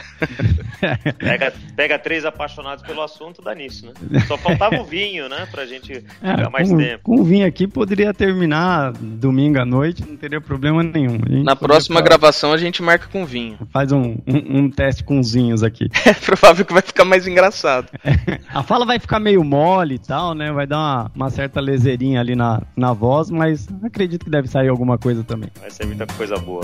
pega, 1.18 1.52
pega 1.76 1.98
três 1.98 2.24
apaixonados 2.24 2.82
pelo 2.82 3.02
assunto, 3.02 3.42
dá 3.42 3.54
nisso, 3.54 3.86
né? 3.86 4.20
Só 4.26 4.38
faltava 4.38 4.80
o 4.80 4.84
vinho, 4.84 5.28
né? 5.28 5.46
Pra 5.50 5.66
gente 5.66 5.92
é, 6.22 6.36
ficar 6.36 6.50
mais 6.50 6.70
com, 6.70 6.78
tempo. 6.78 7.02
Com 7.02 7.20
o 7.20 7.24
vinho 7.24 7.46
aqui 7.46 7.66
poderia 7.66 8.14
terminar 8.14 8.92
domingo 8.92 9.60
à 9.60 9.64
noite, 9.66 10.02
não 10.08 10.16
teria 10.16 10.40
problema 10.40 10.82
nenhum. 10.82 11.18
Na 11.44 11.54
próxima 11.54 12.00
gravação 12.00 12.52
a 12.52 12.56
gente 12.56 12.82
marca 12.82 13.08
com 13.08 13.26
vinho. 13.26 13.58
Faz 13.70 13.92
um, 13.92 14.16
um, 14.26 14.58
um 14.58 14.70
teste 14.70 15.04
com 15.04 15.20
os 15.20 15.32
vinhos 15.32 15.62
aqui. 15.62 15.88
É 16.06 16.14
provável 16.14 16.64
que 16.64 16.72
vai 16.72 16.82
ficar 16.82 17.04
mais 17.04 17.26
engraçado. 17.26 17.88
a 18.54 18.62
fala 18.62 18.86
vai 18.86 18.98
ficar 18.98 19.18
meio 19.18 19.42
mole 19.42 19.96
e 19.96 19.98
tal, 19.98 20.34
né? 20.34 20.52
Vai 20.52 20.66
dar 20.66 20.78
uma, 20.78 21.10
uma 21.14 21.30
certa 21.30 21.60
lezeirinha 21.60 22.20
ali 22.20 22.36
na, 22.36 22.62
na 22.76 22.92
voz, 22.92 23.28
mas 23.28 23.66
acredito 23.82 24.24
que 24.24 24.30
deve 24.30 24.46
sair 24.46 24.68
alguma 24.68 24.96
coisa 24.96 25.24
também. 25.24 25.50
Vai 25.60 25.70
ser 25.70 25.84
muita 25.84 26.05
coisa 26.16 26.36
boa. 26.36 26.62